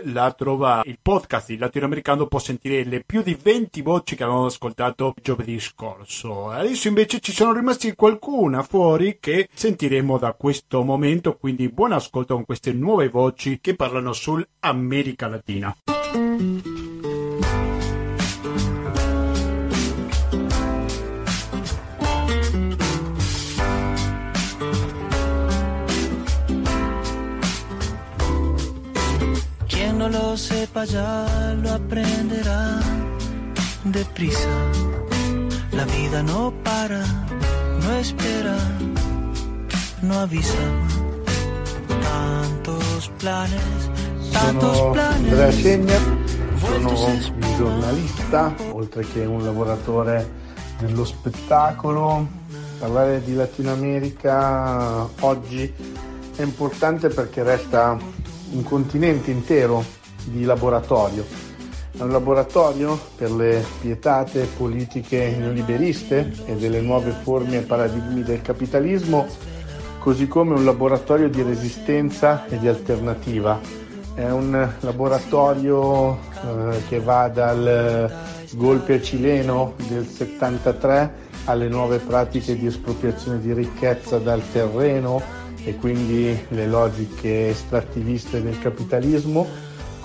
la 0.05 0.33
trova 0.33 0.83
il 0.85 0.99
podcast 1.03 1.49
di 1.49 1.59
latinoamericano 1.59 2.27
può 2.27 2.39
sentire 2.39 2.85
le 2.85 3.03
più 3.05 3.23
di 3.23 3.37
20 3.41 3.83
voci 3.83 4.15
che 4.15 4.23
avevamo 4.23 4.47
ascoltato 4.47 5.15
giovedì 5.21 5.59
scorso. 5.59 6.51
Adesso 6.51 6.89
invece 6.89 7.19
ci 7.21 7.33
sono 7.33 7.53
rimasti 7.53 7.95
qualcuna 7.95 8.63
fuori 8.63 9.19
che 9.21 9.49
sentiremo 9.53 10.19
da 10.19 10.33
questo 10.35 10.83
momento 10.83 11.37
quindi 11.37 11.69
buon 11.69 11.93
ascolto 11.93 12.35
con 12.35 12.45
queste 12.45 12.73
nuove 12.73 13.09
voci 13.09 13.59
che 13.61 13.75
parlano 13.75 14.13
sull'America 14.13 15.27
Latina 15.29 15.77
no 30.11 30.31
lo 30.31 30.37
sepa 30.37 30.85
ya 30.85 31.27
lo 31.63 31.73
aprenderá 31.73 32.81
deprisa. 33.85 34.49
La 35.73 35.85
vida 35.85 36.23
no 36.23 36.53
para, 36.65 37.05
no 37.83 37.93
espera, 37.99 38.57
no 40.03 40.19
avisa. 40.19 40.65
Tantos 42.03 43.11
planes, 43.19 43.91
tantos 44.33 44.81
planes. 44.93 45.33
Andrea 45.33 45.53
Cegna, 45.53 45.99
sono 46.59 47.07
un 47.07 47.57
giornalista, 47.57 48.55
oltre 48.73 49.07
che 49.07 49.25
un 49.25 49.45
lavoratore 49.45 50.29
dello 50.81 51.05
spettacolo. 51.05 52.27
Parlare 52.79 53.23
di 53.25 53.35
Latino 53.35 53.73
America 53.73 55.09
oggi 55.21 55.73
è 56.37 56.43
importante 56.43 57.09
perché 57.09 57.43
resta 57.43 57.99
un 58.51 58.63
continente 58.63 59.31
intero 59.31 59.85
di 60.31 60.45
laboratorio. 60.45 61.25
È 61.97 62.03
un 62.03 62.11
laboratorio 62.11 62.99
per 63.17 63.33
le 63.33 63.65
pietate 63.81 64.49
politiche 64.57 65.35
neoliberiste 65.37 66.33
e 66.47 66.55
delle 66.55 66.81
nuove 66.81 67.11
forme 67.11 67.59
e 67.59 67.63
paradigmi 67.63 68.23
del 68.23 68.41
capitalismo, 68.41 69.27
così 69.99 70.29
come 70.29 70.55
un 70.55 70.65
laboratorio 70.65 71.29
di 71.29 71.43
resistenza 71.43 72.47
e 72.47 72.59
di 72.59 72.69
alternativa. 72.69 73.61
È 74.15 74.31
un 74.31 74.69
laboratorio 74.81 76.15
eh, 76.15 76.83
che 76.89 77.01
va 77.01 77.29
dal 77.29 78.13
golpe 78.53 79.03
cileno 79.03 79.75
del 79.89 80.07
73 80.07 81.27
alle 81.45 81.69
nuove 81.69 81.99
pratiche 81.99 82.57
di 82.57 82.67
espropriazione 82.67 83.41
di 83.41 83.53
ricchezza 83.53 84.19
dal 84.19 84.43
terreno 84.53 85.21
e 85.65 85.75
quindi 85.77 86.39
le 86.49 86.67
logiche 86.67 87.49
estrattiviste 87.49 88.43
del 88.43 88.59
capitalismo, 88.59 89.47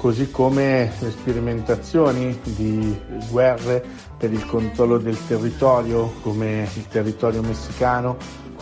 così 0.04 0.30
come 0.32 0.92
le 1.00 1.12
sperimentazioni 1.12 2.38
di 2.44 2.94
guerre 3.30 3.82
per 4.18 4.34
il 4.34 4.46
controllo 4.46 4.98
del 4.98 5.18
territorio, 5.26 6.16
come 6.22 6.68
il 6.74 6.88
territorio 6.89 7.42
messicano, 7.42 8.18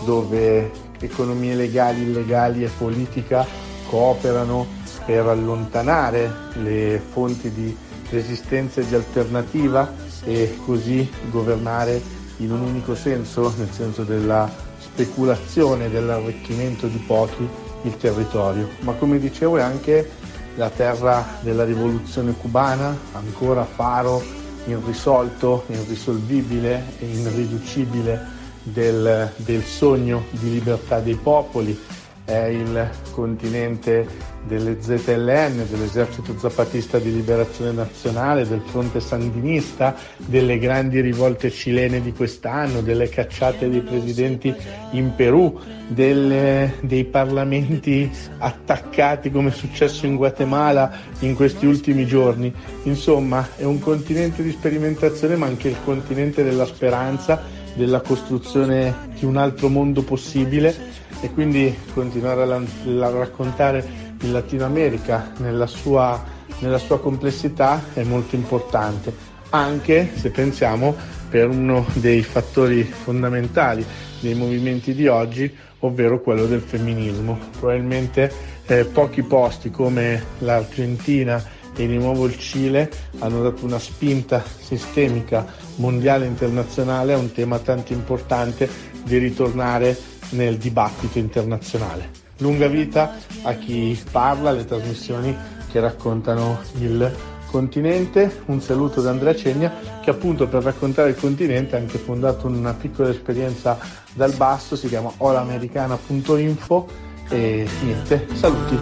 dove 0.06 0.70
economie 1.00 1.56
legali, 1.56 2.04
illegali 2.04 2.64
e 2.64 2.70
politica 2.78 3.44
cooperano 3.90 4.68
per 5.04 5.26
allontanare 5.26 6.32
le 6.62 7.02
fonti 7.12 7.52
di 7.52 7.76
resistenza 8.12 8.82
e 8.82 8.86
di 8.86 8.94
alternativa 8.94 9.92
e 10.24 10.60
così 10.64 11.10
governare 11.32 12.00
in 12.38 12.52
un 12.52 12.62
unico 12.62 12.94
senso, 12.94 13.52
nel 13.58 13.72
senso 13.72 14.04
della 14.04 14.48
speculazione 14.78 15.90
dell'arricchimento 15.90 16.86
di 16.86 17.00
pochi 17.00 17.50
il 17.82 17.98
territorio, 17.98 18.70
ma 18.82 18.94
come 18.94 19.18
dicevo 19.18 19.58
è 19.58 19.62
anche 19.62 20.30
la 20.56 20.70
terra 20.70 21.40
della 21.42 21.64
rivoluzione 21.64 22.34
cubana, 22.34 22.96
ancora 23.14 23.64
faro 23.64 24.22
irrisolto, 24.66 25.66
irrisolvibile 25.68 26.84
e 27.00 27.06
irriducibile 27.06 28.40
del, 28.64 29.32
del 29.38 29.64
sogno 29.64 30.26
di 30.32 30.52
libertà 30.52 31.00
dei 31.00 31.16
popoli, 31.16 31.80
è 32.26 32.46
il 32.46 32.90
continente 33.12 34.08
delle 34.48 34.82
ZLN, 34.82 35.68
dell'esercito 35.70 36.38
zapatista 36.38 37.00
di 37.00 37.14
liberazione 37.14 37.72
nazionale, 37.72 38.48
del 38.48 38.62
fronte 38.66 39.00
sandinista, 39.00 39.96
delle 40.18 40.58
grandi 40.58 41.00
rivolte 41.00 41.52
cilene 41.52 42.02
di 42.02 42.12
quest'anno, 42.14 42.82
delle 42.82 43.10
cacciate 43.10 43.70
dei 43.70 43.82
presidenti 43.82 44.54
in 44.92 45.14
Perù, 45.16 45.60
delle, 45.88 46.76
dei 46.82 47.06
parlamenti 47.06 48.10
attaccati 48.40 49.30
come 49.30 49.50
è 49.50 49.54
successo 49.54 50.06
in 50.06 50.16
Guatemala 50.16 50.92
in 51.20 51.36
questi 51.36 51.66
ultimi 51.66 52.06
giorni. 52.06 52.54
Insomma, 52.84 53.48
è 53.58 53.64
un 53.64 53.80
continente 53.80 54.44
di 54.44 54.52
sperimentazione 54.52 55.36
ma 55.36 55.46
anche 55.46 55.68
il 55.68 55.78
continente 55.84 56.44
della 56.44 56.66
speranza, 56.66 57.60
della 57.74 58.02
costruzione 58.02 59.10
di 59.18 59.26
un 59.26 59.38
altro 59.38 59.70
mondo 59.70 60.04
possibile 60.04 61.00
e 61.22 61.32
quindi 61.32 61.74
continuare 61.94 62.44
a, 62.44 62.56
a 62.56 63.10
raccontare 63.10 64.01
il 64.22 64.32
Latino 64.32 64.66
America 64.66 65.32
nella 65.38 65.68
sua, 65.68 66.24
nella 66.60 66.78
sua 66.78 67.00
complessità 67.00 67.84
è 67.94 68.04
molto 68.04 68.36
importante, 68.36 69.14
anche 69.50 70.12
se 70.16 70.30
pensiamo 70.30 70.96
per 71.30 71.50
uno 71.50 71.86
dei 71.94 72.24
fattori 72.24 72.84
fondamentali 72.84 73.86
dei 74.20 74.36
movimenti 74.36 74.94
di 74.94 75.08
oggi, 75.08 75.54
ovvero 75.80 76.22
quello 76.22 76.46
del 76.46 76.62
femminismo. 76.62 77.38
Probabilmente 77.58 78.32
eh, 78.66 78.86
pochi 78.86 79.24
posti 79.24 79.72
come 79.72 80.24
l'Argentina 80.40 81.44
e 81.76 81.88
di 81.88 81.98
nuovo 81.98 82.26
il 82.26 82.38
Cile 82.38 82.92
hanno 83.20 83.42
dato 83.42 83.66
una 83.66 83.80
spinta 83.80 84.44
sistemica 84.60 85.46
mondiale 85.78 86.26
e 86.26 86.28
internazionale 86.28 87.14
a 87.14 87.18
un 87.18 87.32
tema 87.32 87.60
tanto 87.60 87.94
importante 87.94 88.70
di 89.04 89.18
ritornare 89.18 89.98
nel 90.32 90.58
dibattito 90.58 91.18
internazionale. 91.18 92.21
Lunga 92.42 92.68
vita 92.68 93.16
a 93.44 93.54
chi 93.54 94.00
parla, 94.12 94.50
alle 94.50 94.66
trasmissioni 94.66 95.36
che 95.72 95.80
raccontano 95.80 96.60
il 96.80 97.16
continente. 97.50 98.42
Un 98.46 98.62
saluto 98.62 99.02
da 99.02 99.12
Andrea 99.12 99.36
Cegna 99.36 99.72
che 100.02 100.10
appunto 100.10 100.48
per 100.48 100.64
raccontare 100.64 101.10
il 101.10 101.16
continente 101.16 101.76
ha 101.76 101.80
anche 101.80 102.00
fondato 102.00 102.48
una 102.48 102.74
piccola 102.74 103.10
esperienza 103.10 103.78
dal 104.14 104.34
basso, 104.34 104.76
si 104.76 104.88
chiama 104.88 105.12
olamericana.info 105.18 106.88
e 107.30 107.68
niente, 107.84 108.28
saluti. 108.34 108.80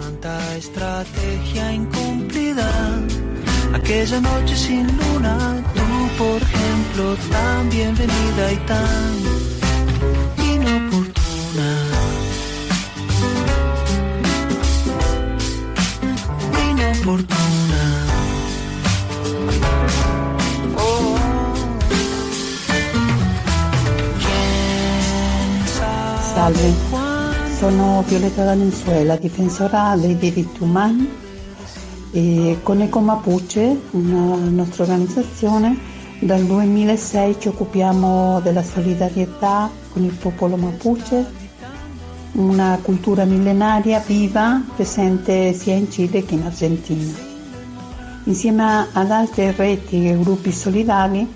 Aquella 3.72 4.18
noche 4.18 4.56
sin 4.56 4.84
luna, 4.96 5.62
tú 5.74 5.82
por 6.18 6.42
ejemplo, 6.42 7.16
tan 7.30 7.70
bienvenida 7.70 8.52
y 8.52 8.56
tan 8.66 9.29
fortuna. 17.10 18.08
Salve, 26.32 26.72
sono 27.58 28.04
Violetta 28.06 28.44
Valenzuela, 28.44 29.16
difensora 29.16 29.96
dei 29.96 30.16
diritti 30.16 30.62
umani 30.62 31.10
e 32.12 32.58
con 32.62 32.80
Eco 32.80 33.00
Mapuche, 33.00 33.80
una 33.90 34.36
nostra 34.48 34.84
organizzazione, 34.84 35.76
dal 36.20 36.44
2006 36.44 37.36
ci 37.40 37.48
occupiamo 37.48 38.40
della 38.40 38.62
solidarietà 38.62 39.68
con 39.92 40.04
il 40.04 40.12
popolo 40.12 40.56
Mapuche 40.56 41.39
una 42.32 42.78
cultura 42.82 43.24
millenaria 43.24 43.98
viva 44.00 44.62
presente 44.74 45.52
sia 45.52 45.74
in 45.74 45.90
Cile 45.90 46.24
che 46.24 46.34
in 46.34 46.42
Argentina. 46.42 47.12
Insieme 48.24 48.88
ad 48.92 49.10
altre 49.10 49.52
reti 49.52 50.08
e 50.08 50.18
gruppi 50.18 50.52
solidali 50.52 51.26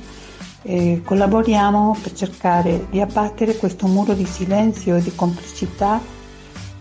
eh, 0.62 1.02
collaboriamo 1.04 1.96
per 2.02 2.12
cercare 2.12 2.86
di 2.90 3.00
abbattere 3.00 3.56
questo 3.56 3.86
muro 3.86 4.14
di 4.14 4.24
silenzio 4.24 4.96
e 4.96 5.02
di 5.02 5.14
complicità 5.14 6.00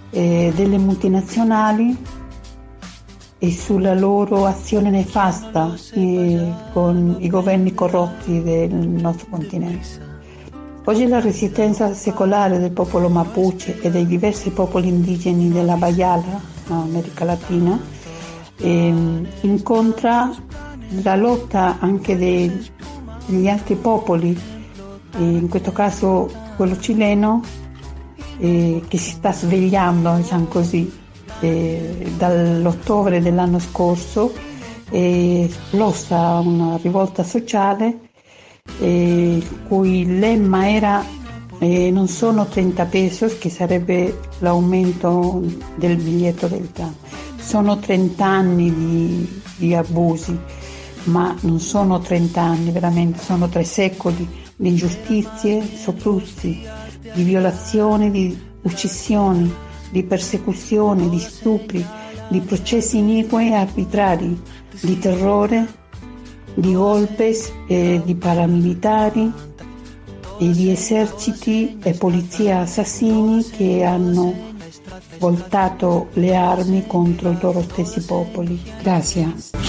eh, 0.09 0.53
delle 0.55 0.77
multinazionali 0.77 1.97
e 3.39 3.51
sulla 3.51 3.93
loro 3.93 4.45
azione 4.45 4.89
nefasta 4.89 5.75
eh, 5.93 6.53
con 6.71 7.17
i 7.19 7.27
governi 7.27 7.73
corrotti 7.73 8.41
del 8.41 8.73
nostro 8.73 9.27
continente. 9.29 10.12
Oggi 10.85 11.07
la 11.07 11.21
resistenza 11.21 11.93
secolare 11.93 12.59
del 12.59 12.71
popolo 12.71 13.07
Mapuche 13.07 13.79
e 13.79 13.89
dei 13.89 14.05
diversi 14.05 14.49
popoli 14.49 14.89
indigeni 14.89 15.49
della 15.49 15.77
Bayala, 15.77 16.41
America 16.67 17.23
Latina, 17.23 17.79
eh, 18.57 18.93
incontra 19.41 20.29
la 21.01 21.15
lotta 21.15 21.77
anche 21.79 22.17
degli 22.17 23.47
altri 23.47 23.75
popoli, 23.75 24.37
eh, 25.17 25.23
in 25.23 25.47
questo 25.47 25.71
caso 25.71 26.29
quello 26.57 26.77
cileno, 26.77 27.41
eh, 28.39 28.83
che 28.85 28.97
si 28.97 29.11
sta 29.11 29.31
svegliando, 29.31 30.15
diciamo 30.17 30.45
così, 30.47 31.01
dall'ottobre 32.17 33.21
dell'anno 33.21 33.59
scorso, 33.59 34.33
è 34.89 35.45
esplosa 35.45 36.39
una 36.39 36.77
rivolta 36.81 37.23
sociale 37.23 38.11
il 38.79 39.63
cui 39.67 40.19
lemma 40.19 40.69
era 40.69 41.05
eh, 41.59 41.91
non 41.91 42.07
sono 42.07 42.45
30 42.47 42.85
pesos, 42.85 43.37
che 43.37 43.49
sarebbe 43.49 44.19
l'aumento 44.39 45.41
del 45.75 45.95
biglietto 45.95 46.47
del 46.47 46.71
tram, 46.71 46.93
sono 47.37 47.77
30 47.77 48.25
anni 48.25 48.73
di, 48.73 49.41
di 49.57 49.73
abusi, 49.73 50.37
ma 51.03 51.35
non 51.41 51.59
sono 51.59 51.99
30 51.99 52.41
anni 52.41 52.71
veramente, 52.71 53.19
sono 53.19 53.47
tre 53.47 53.63
secoli 53.63 54.27
di 54.55 54.69
ingiustizie, 54.69 55.63
sopruzi, 55.75 56.61
di 57.13 57.23
violazioni, 57.23 58.11
di 58.11 58.37
uccisioni, 58.63 59.53
di 59.91 60.03
persecuzioni, 60.03 61.09
di 61.09 61.19
stupri, 61.19 61.85
di 62.29 62.39
processi 62.41 62.97
iniqui 62.97 63.49
e 63.49 63.53
arbitrari, 63.53 64.41
di 64.81 64.99
terrore 64.99 65.81
di 66.53 66.73
golpes 66.73 67.51
eh, 67.67 68.01
di 68.03 68.15
paramilitari 68.15 69.31
e 70.39 70.51
di 70.51 70.71
eserciti 70.71 71.79
e 71.81 71.93
polizia 71.93 72.59
assassini 72.59 73.43
che 73.43 73.83
hanno 73.83 74.51
voltato 75.19 76.07
le 76.13 76.35
armi 76.35 76.85
contro 76.87 77.31
i 77.31 77.37
loro 77.39 77.61
stessi 77.61 78.01
popoli. 78.01 78.61
Grazie. 78.81 79.61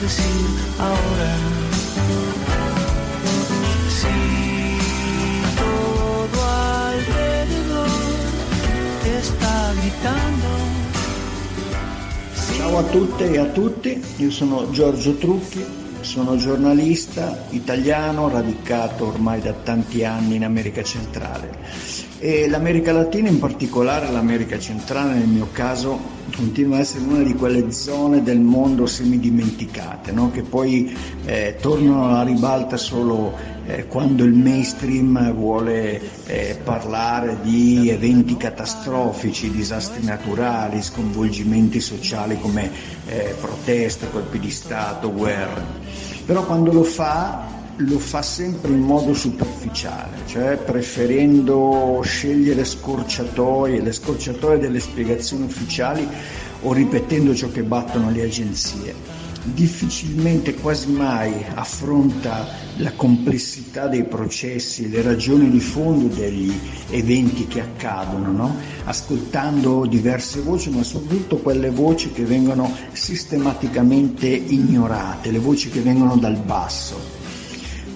Decir 0.00 0.24
ahora. 0.78 1.07
Ciao 12.56 12.78
a 12.78 12.82
tutte 12.84 13.30
e 13.30 13.36
a 13.36 13.44
tutti, 13.44 14.02
io 14.16 14.30
sono 14.30 14.70
Giorgio 14.70 15.14
Trucchi, 15.16 15.62
sono 16.00 16.36
giornalista 16.36 17.44
italiano 17.50 18.30
radicato 18.30 19.08
ormai 19.08 19.42
da 19.42 19.52
tanti 19.52 20.04
anni 20.04 20.36
in 20.36 20.44
America 20.44 20.82
Centrale 20.82 22.06
e 22.18 22.48
l'America 22.48 22.92
Latina, 22.92 23.28
in 23.28 23.38
particolare 23.38 24.10
l'America 24.10 24.58
Centrale 24.58 25.14
nel 25.14 25.28
mio 25.28 25.48
caso, 25.52 26.00
continua 26.34 26.78
a 26.78 26.80
essere 26.80 27.04
una 27.04 27.22
di 27.22 27.34
quelle 27.34 27.70
zone 27.70 28.22
del 28.22 28.40
mondo 28.40 28.86
semidimenticate, 28.86 30.12
no? 30.12 30.30
che 30.30 30.42
poi 30.42 30.96
eh, 31.26 31.56
tornano 31.60 32.08
alla 32.08 32.22
ribalta 32.22 32.76
solo 32.76 33.56
eh, 33.68 33.86
quando 33.86 34.24
il 34.24 34.32
mainstream 34.32 35.30
vuole 35.34 36.00
eh, 36.24 36.58
parlare 36.64 37.38
di 37.42 37.90
eventi 37.90 38.36
catastrofici, 38.38 39.50
disastri 39.50 40.02
naturali, 40.04 40.82
sconvolgimenti 40.82 41.78
sociali 41.78 42.40
come 42.40 42.70
eh, 43.06 43.34
proteste, 43.38 44.10
colpi 44.10 44.38
di 44.38 44.50
Stato, 44.50 45.12
guerre. 45.12 45.62
Però 46.24 46.46
quando 46.46 46.72
lo 46.72 46.82
fa 46.82 47.56
lo 47.80 47.98
fa 48.00 48.22
sempre 48.22 48.72
in 48.72 48.80
modo 48.80 49.14
superficiale, 49.14 50.22
cioè 50.26 50.56
preferendo 50.56 52.00
scegliere 52.02 52.64
scorciatoie, 52.64 53.80
le 53.80 53.92
scorciatoie 53.92 54.58
delle 54.58 54.80
spiegazioni 54.80 55.44
ufficiali 55.44 56.08
o 56.62 56.72
ripetendo 56.72 57.32
ciò 57.36 57.48
che 57.52 57.62
battono 57.62 58.10
le 58.10 58.22
agenzie. 58.24 59.17
Difficilmente, 59.54 60.54
quasi 60.54 60.90
mai 60.90 61.44
affronta 61.54 62.46
la 62.76 62.92
complessità 62.92 63.86
dei 63.86 64.04
processi, 64.04 64.88
le 64.88 65.02
ragioni 65.02 65.50
di 65.50 65.60
fondo 65.60 66.14
degli 66.14 66.52
eventi 66.90 67.46
che 67.46 67.60
accadono, 67.60 68.30
no? 68.30 68.56
ascoltando 68.84 69.86
diverse 69.86 70.40
voci, 70.40 70.70
ma 70.70 70.82
soprattutto 70.82 71.38
quelle 71.38 71.70
voci 71.70 72.12
che 72.12 72.24
vengono 72.24 72.72
sistematicamente 72.92 74.26
ignorate, 74.28 75.30
le 75.30 75.38
voci 75.38 75.68
che 75.70 75.80
vengono 75.80 76.16
dal 76.16 76.36
basso 76.36 77.17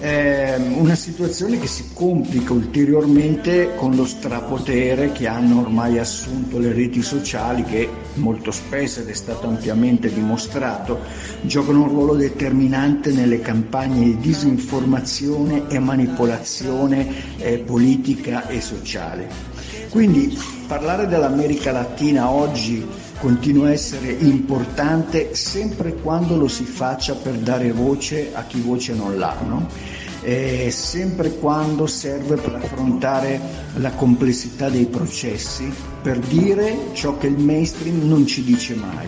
eh, 0.03 0.57
una 0.57 0.95
situazione 0.95 1.57
che 1.57 1.67
si 1.67 1.91
complica 1.93 2.51
ulteriormente 2.51 3.73
con 3.75 3.95
lo 3.95 4.05
strapotere 4.05 5.13
che 5.13 5.27
hanno 5.27 5.61
ormai 5.61 5.97
assunto 5.97 6.59
le 6.59 6.73
reti 6.73 7.01
sociali 7.01 7.63
che 7.63 7.87
molto 8.15 8.51
spesso, 8.51 8.99
ed 8.99 9.07
è 9.07 9.13
stato 9.13 9.47
ampiamente 9.47 10.13
dimostrato, 10.13 10.99
giocano 11.43 11.83
un 11.83 11.87
ruolo 11.87 12.15
determinante 12.15 13.13
nelle 13.13 13.39
campagne 13.39 14.03
di 14.03 14.17
disinformazione 14.17 15.69
e 15.69 15.79
manipolazione 15.79 17.37
eh, 17.37 17.59
politica 17.59 18.49
e 18.49 18.59
sociale. 18.59 19.29
Quindi 19.87 20.37
parlare 20.67 21.07
dell'America 21.07 21.71
Latina 21.71 22.29
oggi 22.29 22.85
continua 23.23 23.67
a 23.67 23.71
essere 23.71 24.11
importante 24.11 25.33
sempre 25.33 25.93
quando 25.93 26.35
lo 26.35 26.49
si 26.49 26.65
faccia 26.65 27.15
per 27.15 27.35
dare 27.35 27.71
voce 27.71 28.31
a 28.33 28.43
chi 28.43 28.59
voce 28.59 28.93
non 28.93 29.17
l'ha, 29.17 29.37
no? 29.47 29.69
sempre 30.69 31.29
quando 31.37 31.87
serve 31.87 32.35
per 32.35 32.55
affrontare 32.55 33.39
la 33.75 33.91
complessità 33.91 34.69
dei 34.69 34.87
processi, 34.87 35.71
per 36.01 36.19
dire 36.19 36.77
ciò 36.91 37.17
che 37.17 37.27
il 37.27 37.37
mainstream 37.37 38.05
non 38.05 38.27
ci 38.27 38.43
dice 38.43 38.75
mai. 38.75 39.07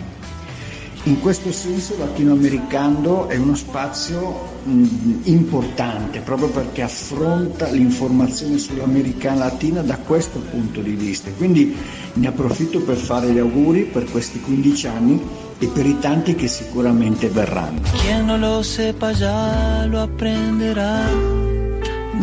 In 1.08 1.20
questo 1.22 1.52
senso 1.52 1.96
latinoamericano 2.00 3.30
è 3.30 3.38
uno 3.38 3.54
spazio 3.54 4.60
mh, 4.64 5.22
importante 5.26 6.20
proprio 6.20 6.50
perché 6.50 6.82
affronta 6.82 7.70
l'informazione 7.70 8.58
sull'America 8.58 9.36
Latina 9.36 9.82
da 9.82 9.98
questo 9.98 10.40
punto 10.40 10.82
di 10.82 10.94
vista. 10.94 11.30
Quindi 11.30 11.76
ne 12.14 12.28
approfitto 12.28 12.82
per 12.82 12.98
fare 12.98 13.32
gli 13.32 13.38
auguri 13.38 13.84
per 13.84 14.10
questi 14.10 14.40
15 14.42 14.88
anni 14.88 15.22
e 15.60 15.68
per 15.68 15.86
i 15.86 16.00
tanti 16.00 16.34
che 16.34 16.48
sicuramente 16.48 17.30
verranno. 17.30 17.82
Quien 18.02 18.26
non 18.26 18.40
lo 18.40 18.64
sepa 18.64 19.12
ya 19.12 19.86
lo 19.86 20.02
aprenderá 20.02 21.06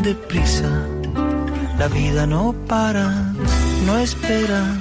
deprisa. 0.03 0.89
La 1.79 1.87
vida 1.87 2.27
no 2.27 2.53
para, 2.67 3.33
no 3.87 3.97
espera, 3.99 4.77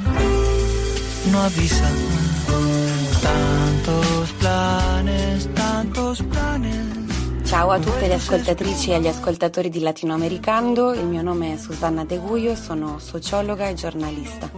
no 1.31 1.41
avisa. 1.41 2.10
Planes, 4.61 5.49
tantos 5.53 6.21
planes. 6.21 7.47
Ciao 7.47 7.71
a 7.71 7.79
tutte 7.79 8.05
le 8.05 8.13
ascoltatrici 8.13 8.91
e 8.91 8.93
agli 8.93 9.07
ascoltatori 9.07 9.69
di 9.69 9.79
Latinoamericando, 9.79 10.93
il 10.93 11.07
mio 11.07 11.23
nome 11.23 11.53
è 11.53 11.57
Susanna 11.57 12.05
Teguio 12.05 12.51
e 12.51 12.55
sono 12.55 12.99
sociologa 12.99 13.67
e 13.67 13.73
giornalista. 13.73 14.51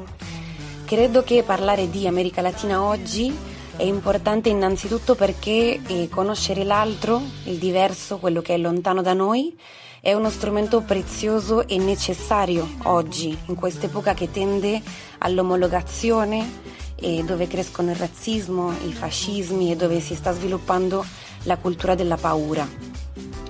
Credo 0.84 1.24
che 1.24 1.44
parlare 1.44 1.90
di 1.90 2.06
America 2.06 2.42
Latina 2.42 2.84
oggi 2.84 3.34
è 3.78 3.84
importante 3.84 4.50
innanzitutto 4.50 5.16
perché 5.16 5.80
eh, 5.88 6.10
conoscere 6.10 6.66
l'altro, 6.66 7.22
il 7.46 7.56
diverso, 7.56 8.18
quello 8.18 8.42
che 8.42 8.56
è 8.56 8.58
lontano 8.58 9.02
da 9.02 9.14
noi, 9.14 9.58
è 10.02 10.12
uno 10.12 10.30
strumento 10.30 10.82
prezioso 10.82 11.66
e 11.66 11.78
necessario 11.78 12.68
oggi, 12.84 13.38
in 13.46 13.56
quest'epoca 13.56 14.14
che 14.14 14.30
tende 14.30 14.82
all'omologazione 15.20 16.73
e 17.04 17.24
dove 17.26 17.48
crescono 17.48 17.92
il 17.92 17.98
razzismo, 17.98 18.72
i 18.88 18.94
fascismi 18.94 19.72
e 19.72 19.76
dove 19.76 20.00
si 20.00 20.16
sta 20.16 20.32
sviluppando 20.32 21.06
la 21.44 21.58
cultura 21.58 21.96
della 21.96 22.16
paura. 22.16 22.66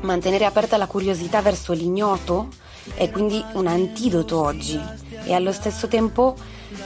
Mantenere 0.01 0.45
aperta 0.45 0.75
la 0.75 0.87
curiosità 0.87 1.41
verso 1.41 1.71
l'ignoto 1.71 2.49
è 2.95 3.09
quindi 3.11 3.41
un 3.53 3.67
antidoto 3.67 4.41
oggi 4.41 4.79
e 5.23 5.33
allo 5.33 5.53
stesso 5.53 5.87
tempo 5.87 6.35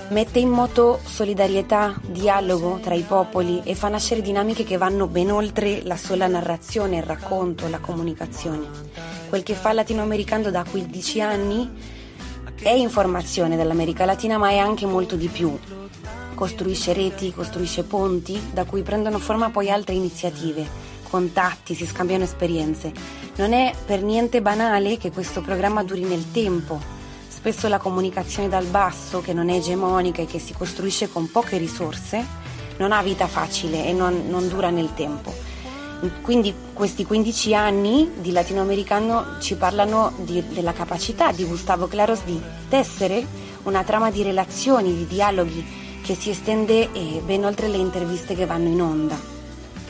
mette 0.09 0.39
in 0.39 0.49
moto 0.49 0.99
solidarietà, 1.03 1.99
dialogo 2.05 2.79
tra 2.81 2.93
i 2.93 3.01
popoli 3.01 3.61
e 3.63 3.73
fa 3.73 3.87
nascere 3.87 4.21
dinamiche 4.21 4.65
che 4.65 4.77
vanno 4.77 5.07
ben 5.07 5.31
oltre 5.31 5.81
la 5.83 5.97
sola 5.97 6.27
narrazione, 6.27 6.97
il 6.97 7.03
racconto, 7.03 7.67
la 7.69 7.79
comunicazione. 7.79 8.67
Quel 9.29 9.43
che 9.43 9.53
fa 9.53 9.71
latinoamericano 9.71 10.51
da 10.51 10.65
15 10.69 11.21
anni 11.21 11.71
è 12.61 12.71
informazione 12.71 13.55
dell'America 13.55 14.05
Latina, 14.05 14.37
ma 14.37 14.49
è 14.49 14.57
anche 14.57 14.85
molto 14.85 15.15
di 15.15 15.27
più. 15.27 15.57
Costruisce 16.37 16.93
reti, 16.93 17.33
costruisce 17.33 17.81
ponti 17.81 18.39
da 18.53 18.63
cui 18.63 18.83
prendono 18.83 19.17
forma 19.17 19.49
poi 19.49 19.71
altre 19.71 19.95
iniziative, 19.95 20.67
contatti, 21.09 21.73
si 21.73 21.87
scambiano 21.87 22.25
esperienze 22.25 22.91
Non 23.37 23.53
è 23.53 23.73
per 23.83 24.03
niente 24.03 24.39
banale 24.39 24.97
che 24.97 25.11
questo 25.11 25.41
programma 25.41 25.83
duri 25.83 26.03
nel 26.03 26.29
tempo. 26.29 26.79
Spesso 27.27 27.67
la 27.67 27.79
comunicazione 27.79 28.49
dal 28.49 28.65
basso, 28.65 29.19
che 29.19 29.33
non 29.33 29.49
è 29.49 29.55
egemonica 29.55 30.21
e 30.21 30.27
che 30.27 30.37
si 30.37 30.53
costruisce 30.53 31.09
con 31.09 31.31
poche 31.31 31.57
risorse, 31.57 32.23
non 32.77 32.91
ha 32.91 33.01
vita 33.01 33.25
facile 33.25 33.87
e 33.87 33.91
non, 33.91 34.27
non 34.27 34.47
dura 34.47 34.69
nel 34.69 34.93
tempo. 34.93 35.33
Quindi 36.21 36.53
questi 36.71 37.03
15 37.03 37.55
anni 37.55 38.11
di 38.19 38.31
latinoamericano 38.31 39.39
ci 39.39 39.55
parlano 39.55 40.13
di, 40.17 40.43
della 40.49 40.73
capacità 40.73 41.31
di 41.31 41.45
Gustavo 41.45 41.87
Claros 41.87 42.21
di 42.25 42.39
tessere 42.69 43.25
una 43.63 43.83
trama 43.83 44.11
di 44.11 44.21
relazioni, 44.21 44.95
di 44.95 45.07
dialoghi 45.07 45.85
che 46.01 46.15
si 46.15 46.29
estende 46.29 46.91
eh, 46.91 47.21
ben 47.25 47.45
oltre 47.45 47.67
le 47.67 47.77
interviste 47.77 48.35
che 48.35 48.45
vanno 48.45 48.69
in 48.69 48.81
onda 48.81 49.35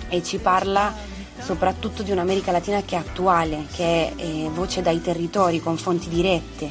e 0.10 0.24
ci 0.24 0.38
parla 0.38 0.94
soprattutto 1.40 2.04
di 2.04 2.12
un'America 2.12 2.52
Latina 2.52 2.82
che 2.84 2.96
è 2.96 3.00
attuale, 3.00 3.66
che 3.74 3.84
è 3.84 4.14
eh, 4.16 4.50
voce 4.54 4.82
dai 4.82 5.02
territori 5.02 5.60
con 5.60 5.78
fonti 5.78 6.10
dirette. 6.10 6.70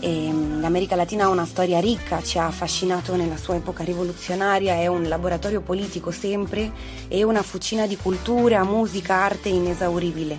E, 0.00 0.30
mm, 0.30 0.60
L'America 0.60 0.96
Latina 0.96 1.24
ha 1.24 1.28
una 1.28 1.46
storia 1.46 1.80
ricca, 1.80 2.22
ci 2.22 2.38
ha 2.38 2.46
affascinato 2.46 3.16
nella 3.16 3.36
sua 3.36 3.56
epoca 3.56 3.84
rivoluzionaria, 3.84 4.74
è 4.74 4.86
un 4.86 5.08
laboratorio 5.08 5.60
politico 5.60 6.10
sempre, 6.10 6.70
è 7.08 7.22
una 7.22 7.42
fucina 7.42 7.86
di 7.86 7.96
cultura, 7.96 8.64
musica, 8.64 9.14
arte 9.14 9.48
inesauribile, 9.48 10.38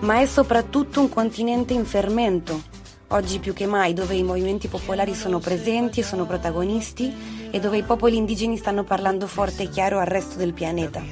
ma 0.00 0.20
è 0.20 0.26
soprattutto 0.26 1.00
un 1.00 1.08
continente 1.08 1.72
in 1.72 1.84
fermento, 1.84 2.62
oggi 3.08 3.38
più 3.38 3.52
che 3.52 3.66
mai 3.66 3.94
dove 3.94 4.14
i 4.14 4.22
movimenti 4.22 4.68
popolari 4.68 5.14
sono 5.14 5.38
presenti 5.38 6.00
e 6.00 6.02
sono 6.02 6.26
protagonisti 6.26 7.48
e 7.50 7.60
dove 7.60 7.78
i 7.78 7.82
popoli 7.82 8.16
indigeni 8.16 8.56
stanno 8.56 8.84
parlando 8.84 9.26
forte 9.26 9.64
e 9.64 9.68
chiaro 9.68 9.98
al 9.98 10.06
resto 10.06 10.36
del 10.36 10.52
pianeta. 10.52 11.02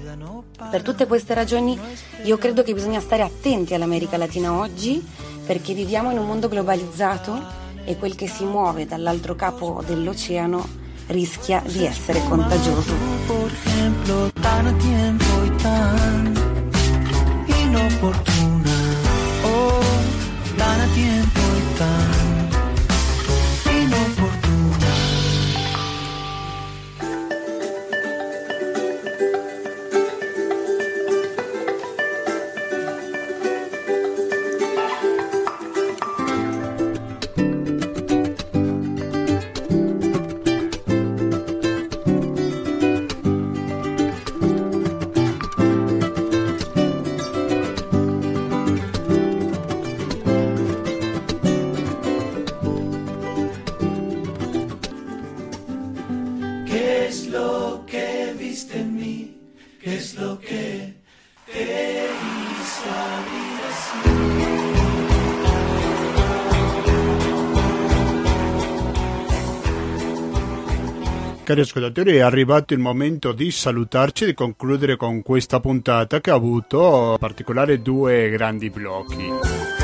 Per 0.70 0.82
tutte 0.82 1.06
queste 1.06 1.34
ragioni 1.34 1.78
io 2.24 2.36
credo 2.38 2.62
che 2.62 2.74
bisogna 2.74 3.00
stare 3.00 3.22
attenti 3.22 3.74
all'America 3.74 4.16
Latina 4.16 4.52
oggi 4.52 5.04
perché 5.46 5.74
viviamo 5.74 6.10
in 6.10 6.18
un 6.18 6.26
mondo 6.26 6.48
globalizzato 6.48 7.64
e 7.84 7.96
quel 7.96 8.14
che 8.14 8.28
si 8.28 8.44
muove 8.44 8.86
dall'altro 8.86 9.36
capo 9.36 9.82
dell'oceano 9.86 10.84
rischia 11.08 11.62
di 11.64 11.86
essere 11.86 12.20
contagioso. 12.28 12.92
Por 13.26 13.50
ejemplo, 13.50 14.30
tan 14.40 14.76
tiempo 14.78 15.44
y 15.44 15.50
tan 15.62 16.36
Cari 71.46 71.60
ascoltatori, 71.60 72.16
è 72.16 72.22
arrivato 72.22 72.74
il 72.74 72.80
momento 72.80 73.30
di 73.30 73.52
salutarci 73.52 74.24
e 74.24 74.26
di 74.26 74.34
concludere 74.34 74.96
con 74.96 75.22
questa 75.22 75.60
puntata 75.60 76.20
che 76.20 76.32
ha 76.32 76.34
avuto 76.34 77.12
in 77.12 77.18
particolare 77.20 77.80
due 77.80 78.30
grandi 78.30 78.68
blocchi. 78.68 79.75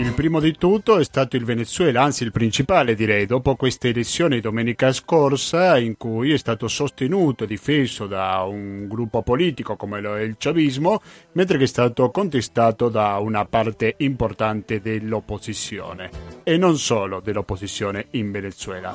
Il 0.00 0.14
primo 0.14 0.40
di 0.40 0.56
tutto 0.56 0.98
è 0.98 1.04
stato 1.04 1.36
il 1.36 1.44
Venezuela, 1.44 2.02
anzi 2.02 2.24
il 2.24 2.32
principale 2.32 2.94
direi, 2.94 3.26
dopo 3.26 3.54
queste 3.54 3.90
elezioni 3.90 4.40
domenica 4.40 4.94
scorsa 4.94 5.76
in 5.78 5.98
cui 5.98 6.32
è 6.32 6.38
stato 6.38 6.68
sostenuto 6.68 7.44
e 7.44 7.46
difeso 7.46 8.06
da 8.06 8.42
un 8.44 8.88
gruppo 8.88 9.20
politico 9.22 9.76
come 9.76 10.00
lo 10.00 10.16
è 10.16 10.22
il 10.22 10.36
chavismo, 10.38 11.02
mentre 11.32 11.58
che 11.58 11.64
è 11.64 11.66
stato 11.66 12.10
contestato 12.10 12.88
da 12.88 13.18
una 13.18 13.44
parte 13.44 13.96
importante 13.98 14.80
dell'opposizione 14.80 16.08
e 16.44 16.56
non 16.56 16.78
solo 16.78 17.20
dell'opposizione 17.20 18.06
in 18.12 18.30
Venezuela. 18.30 18.92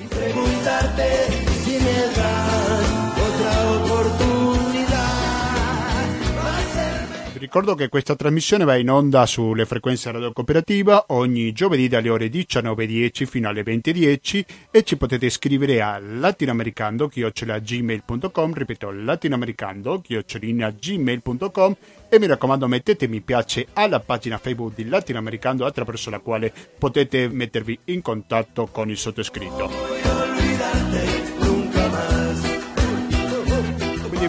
Ricordo 7.53 7.75
che 7.75 7.89
questa 7.89 8.15
trasmissione 8.15 8.63
va 8.63 8.77
in 8.77 8.89
onda 8.89 9.25
sulle 9.25 9.65
frequenze 9.65 10.09
Radio 10.09 10.31
Cooperativa 10.31 11.07
ogni 11.09 11.51
giovedì 11.51 11.89
dalle 11.89 12.07
ore 12.07 12.27
19.10 12.27 13.25
fino 13.25 13.49
alle 13.49 13.61
20.10 13.61 14.45
e 14.71 14.83
ci 14.83 14.95
potete 14.95 15.29
scrivere 15.29 15.81
a 15.81 15.99
latinoamericando.gmail.com 15.99 18.53
ripeto 18.53 18.91
latinoamericando.gmail.com 18.91 21.75
e 22.07 22.19
mi 22.19 22.25
raccomando 22.25 22.69
mettete 22.69 23.09
mi 23.09 23.19
piace 23.19 23.67
alla 23.73 23.99
pagina 23.99 24.37
Facebook 24.37 24.73
di 24.73 24.87
Latinoamericando 24.87 25.65
attraverso 25.65 26.09
la 26.09 26.19
quale 26.19 26.53
potete 26.77 27.27
mettervi 27.27 27.77
in 27.85 28.01
contatto 28.01 28.67
con 28.67 28.89
il 28.89 28.95
sottoscritto. 28.95 29.69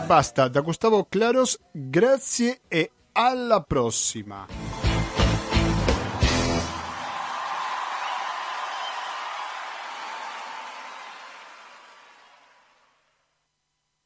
Basta 0.04 0.48
da 0.48 0.60
Gustavo 0.60 1.06
Claros, 1.08 1.56
grazie 1.70 2.62
e 2.66 2.90
alla 3.12 3.62
prossima! 3.62 4.46